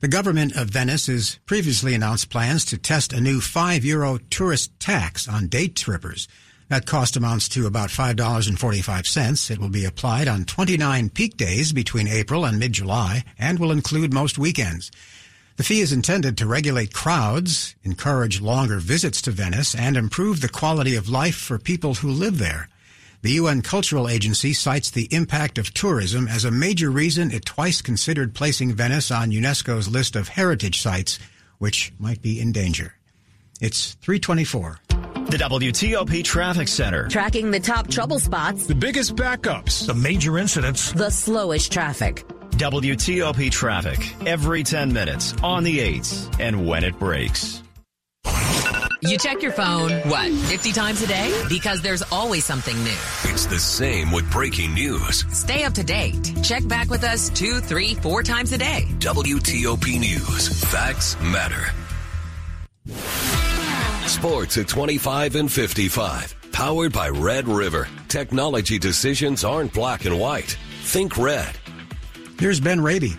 The 0.00 0.08
government 0.08 0.54
of 0.56 0.68
Venice 0.68 1.06
has 1.06 1.38
previously 1.46 1.94
announced 1.94 2.28
plans 2.28 2.66
to 2.66 2.76
test 2.76 3.14
a 3.14 3.20
new 3.20 3.40
5 3.40 3.82
euro 3.82 4.18
tourist 4.30 4.78
tax 4.78 5.26
on 5.26 5.48
day 5.48 5.68
trippers. 5.68 6.28
That 6.68 6.84
cost 6.84 7.16
amounts 7.16 7.48
to 7.50 7.66
about 7.66 7.88
$5.45. 7.88 9.50
It 9.50 9.58
will 9.58 9.70
be 9.70 9.86
applied 9.86 10.28
on 10.28 10.44
29 10.44 11.08
peak 11.10 11.36
days 11.38 11.72
between 11.72 12.06
April 12.06 12.44
and 12.44 12.58
mid-July 12.58 13.24
and 13.38 13.58
will 13.58 13.72
include 13.72 14.12
most 14.12 14.38
weekends. 14.38 14.90
The 15.56 15.64
fee 15.64 15.80
is 15.80 15.92
intended 15.92 16.36
to 16.38 16.46
regulate 16.46 16.92
crowds, 16.92 17.74
encourage 17.82 18.40
longer 18.40 18.78
visits 18.78 19.22
to 19.22 19.30
Venice, 19.30 19.74
and 19.74 19.96
improve 19.96 20.40
the 20.40 20.48
quality 20.48 20.94
of 20.94 21.08
life 21.08 21.36
for 21.36 21.58
people 21.58 21.94
who 21.94 22.10
live 22.10 22.38
there. 22.38 22.68
The 23.22 23.32
UN 23.32 23.62
Cultural 23.62 24.08
Agency 24.08 24.52
cites 24.52 24.90
the 24.90 25.08
impact 25.10 25.58
of 25.58 25.74
tourism 25.74 26.28
as 26.28 26.44
a 26.44 26.52
major 26.52 26.90
reason 26.90 27.32
it 27.32 27.44
twice 27.44 27.82
considered 27.82 28.34
placing 28.34 28.74
Venice 28.74 29.10
on 29.10 29.32
UNESCO's 29.32 29.88
list 29.88 30.14
of 30.14 30.28
heritage 30.28 30.80
sites, 30.80 31.18
which 31.58 31.92
might 31.98 32.22
be 32.22 32.38
in 32.40 32.52
danger. 32.52 32.94
It's 33.60 33.94
324. 33.94 34.78
The 35.30 35.36
WTOP 35.36 36.24
Traffic 36.24 36.68
Center. 36.68 37.06
Tracking 37.06 37.50
the 37.50 37.60
top 37.60 37.86
trouble 37.88 38.18
spots. 38.18 38.66
The 38.66 38.74
biggest 38.74 39.14
backups. 39.14 39.86
The 39.86 39.92
major 39.92 40.38
incidents. 40.38 40.90
The 40.92 41.10
slowest 41.10 41.70
traffic. 41.70 42.26
WTOP 42.52 43.50
Traffic. 43.50 44.14
Every 44.26 44.62
10 44.62 44.90
minutes, 44.90 45.34
on 45.42 45.64
the 45.64 45.80
8s, 45.80 46.40
and 46.40 46.66
when 46.66 46.82
it 46.82 46.98
breaks. 46.98 47.62
You 49.02 49.18
check 49.18 49.42
your 49.42 49.52
phone, 49.52 49.90
what, 50.08 50.32
50 50.32 50.72
times 50.72 51.02
a 51.02 51.06
day? 51.06 51.44
Because 51.50 51.82
there's 51.82 52.02
always 52.10 52.46
something 52.46 52.76
new. 52.82 52.98
It's 53.24 53.44
the 53.44 53.58
same 53.58 54.10
with 54.10 54.28
breaking 54.32 54.72
news. 54.72 55.26
Stay 55.30 55.64
up 55.64 55.74
to 55.74 55.84
date. 55.84 56.32
Check 56.42 56.66
back 56.66 56.88
with 56.88 57.04
us 57.04 57.28
two, 57.28 57.60
three, 57.60 57.94
four 57.96 58.22
times 58.22 58.52
a 58.52 58.58
day. 58.58 58.86
WTOP 58.98 60.00
News. 60.00 60.64
Facts 60.64 61.20
matter. 61.20 61.66
Sports 64.08 64.56
at 64.56 64.68
25 64.68 65.36
and 65.36 65.52
55. 65.52 66.34
Powered 66.50 66.92
by 66.92 67.08
Red 67.10 67.46
River. 67.46 67.88
Technology 68.08 68.78
decisions 68.78 69.44
aren't 69.44 69.72
black 69.72 70.06
and 70.06 70.18
white. 70.18 70.56
Think 70.82 71.18
red. 71.18 71.56
Here's 72.38 72.58
Ben 72.58 72.80
Raby. 72.80 73.16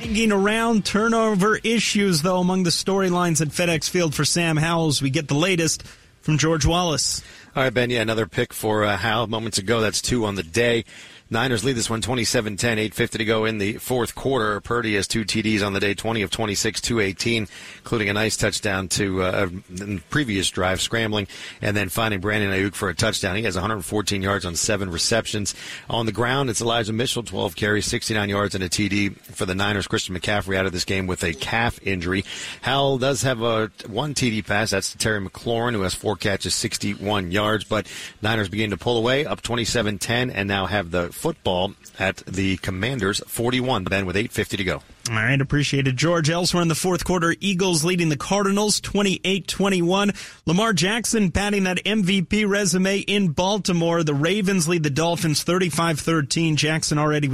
Hanging 0.00 0.32
around 0.32 0.84
turnover 0.84 1.56
issues, 1.58 2.22
though, 2.22 2.38
among 2.38 2.62
the 2.62 2.70
storylines 2.70 3.40
at 3.40 3.48
FedEx 3.48 3.90
Field 3.90 4.14
for 4.14 4.24
Sam 4.24 4.56
Howell's. 4.56 5.02
We 5.02 5.10
get 5.10 5.28
the 5.28 5.34
latest 5.34 5.84
from 6.22 6.38
George 6.38 6.64
Wallace. 6.64 7.22
All 7.56 7.62
right, 7.62 7.72
Ben. 7.72 7.88
Yeah, 7.88 8.00
another 8.00 8.26
pick 8.26 8.52
for 8.52 8.82
uh, 8.82 8.96
Howell 8.96 9.28
moments 9.28 9.58
ago. 9.58 9.80
That's 9.80 10.02
two 10.02 10.24
on 10.24 10.34
the 10.34 10.42
day. 10.42 10.84
Niners 11.30 11.64
lead 11.64 11.72
this 11.72 11.88
one 11.88 12.02
27 12.02 12.58
10, 12.58 12.78
8.50 12.78 13.10
to 13.12 13.24
go 13.24 13.44
in 13.46 13.56
the 13.58 13.74
fourth 13.74 14.14
quarter. 14.14 14.60
Purdy 14.60 14.94
has 14.94 15.08
two 15.08 15.24
TDs 15.24 15.66
on 15.66 15.72
the 15.72 15.80
day, 15.80 15.94
20 15.94 16.20
of 16.22 16.30
26, 16.30 16.82
218, 16.82 17.48
including 17.78 18.10
a 18.10 18.12
nice 18.12 18.36
touchdown 18.36 18.88
to 18.88 19.22
uh, 19.22 19.48
a 19.80 19.98
previous 20.10 20.50
drive, 20.50 20.82
scrambling, 20.82 21.26
and 21.62 21.76
then 21.76 21.88
finding 21.88 22.20
Brandon 22.20 22.50
Aiyuk 22.50 22.74
for 22.74 22.90
a 22.90 22.94
touchdown. 22.94 23.36
He 23.36 23.42
has 23.44 23.54
114 23.54 24.20
yards 24.20 24.44
on 24.44 24.54
seven 24.54 24.90
receptions. 24.90 25.54
On 25.88 26.04
the 26.04 26.12
ground, 26.12 26.50
it's 26.50 26.60
Elijah 26.60 26.92
Mitchell, 26.92 27.22
12 27.22 27.56
carries, 27.56 27.86
69 27.86 28.28
yards, 28.28 28.54
and 28.54 28.62
a 28.62 28.68
TD 28.68 29.16
for 29.16 29.46
the 29.46 29.54
Niners. 29.54 29.86
Christian 29.86 30.14
McCaffrey 30.14 30.56
out 30.56 30.66
of 30.66 30.72
this 30.72 30.84
game 30.84 31.06
with 31.06 31.24
a 31.24 31.32
calf 31.32 31.80
injury. 31.82 32.24
Howell 32.60 32.98
does 32.98 33.22
have 33.22 33.40
a 33.40 33.70
one 33.86 34.14
TD 34.14 34.46
pass. 34.46 34.70
That's 34.70 34.92
to 34.92 34.98
Terry 34.98 35.24
McLaurin, 35.24 35.72
who 35.72 35.82
has 35.82 35.94
four 35.94 36.16
catches, 36.16 36.54
61 36.54 37.32
yards, 37.32 37.43
but 37.68 37.86
Niners 38.22 38.48
begin 38.48 38.70
to 38.70 38.76
pull 38.76 38.96
away, 38.96 39.26
up 39.26 39.42
27 39.42 39.98
10, 39.98 40.30
and 40.30 40.48
now 40.48 40.66
have 40.66 40.90
the 40.90 41.12
football 41.12 41.74
at 41.98 42.16
the 42.26 42.56
Commanders 42.58 43.20
41, 43.26 43.84
then 43.84 44.06
with 44.06 44.16
8.50 44.16 44.56
to 44.56 44.64
go. 44.64 44.82
All 45.10 45.16
right, 45.16 45.38
appreciated, 45.38 45.98
George. 45.98 46.30
Elsewhere 46.30 46.62
in 46.62 46.68
the 46.68 46.74
fourth 46.74 47.04
quarter, 47.04 47.34
Eagles 47.38 47.84
leading 47.84 48.08
the 48.08 48.16
Cardinals 48.16 48.80
28-21. 48.80 50.16
Lamar 50.46 50.72
Jackson 50.72 51.28
batting 51.28 51.64
that 51.64 51.84
MVP 51.84 52.48
resume 52.48 53.00
in 53.00 53.28
Baltimore. 53.28 54.02
The 54.02 54.14
Ravens 54.14 54.66
lead 54.66 54.82
the 54.82 54.88
Dolphins 54.88 55.44
35-13. 55.44 56.56
Jackson 56.56 56.98
already 56.98 57.28
with 57.28 57.32